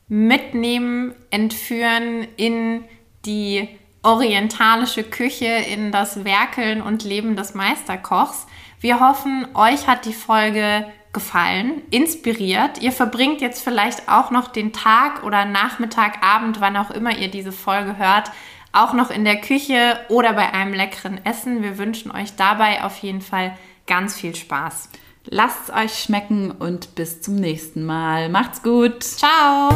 mitnehmen, 0.08 1.14
entführen 1.30 2.26
in 2.36 2.84
die 3.24 3.68
orientalische 4.02 5.04
Küche, 5.04 5.46
in 5.46 5.92
das 5.92 6.24
Werkeln 6.24 6.80
und 6.80 7.04
Leben 7.04 7.36
des 7.36 7.54
Meisterkochs. 7.54 8.46
Wir 8.80 9.00
hoffen, 9.00 9.46
euch 9.54 9.86
hat 9.86 10.04
die 10.04 10.12
Folge 10.12 10.86
gefallen, 11.12 11.82
inspiriert. 11.90 12.80
Ihr 12.80 12.92
verbringt 12.92 13.40
jetzt 13.40 13.62
vielleicht 13.62 14.08
auch 14.08 14.30
noch 14.30 14.48
den 14.48 14.72
Tag 14.72 15.24
oder 15.24 15.44
Nachmittag, 15.44 16.22
Abend, 16.22 16.60
wann 16.60 16.76
auch 16.76 16.90
immer 16.90 17.16
ihr 17.16 17.28
diese 17.28 17.52
Folge 17.52 17.98
hört, 17.98 18.30
auch 18.72 18.92
noch 18.92 19.10
in 19.10 19.24
der 19.24 19.40
Küche 19.40 19.98
oder 20.08 20.32
bei 20.34 20.52
einem 20.52 20.74
leckeren 20.74 21.24
Essen. 21.24 21.62
Wir 21.62 21.78
wünschen 21.78 22.10
euch 22.12 22.36
dabei 22.36 22.84
auf 22.84 22.98
jeden 22.98 23.22
Fall 23.22 23.56
ganz 23.86 24.16
viel 24.16 24.34
Spaß. 24.34 24.90
Lasst 25.30 25.68
es 25.68 25.74
euch 25.74 25.98
schmecken 25.98 26.50
und 26.50 26.94
bis 26.94 27.20
zum 27.20 27.36
nächsten 27.36 27.84
Mal. 27.84 28.28
Macht's 28.28 28.62
gut. 28.62 29.02
Ciao. 29.02 29.68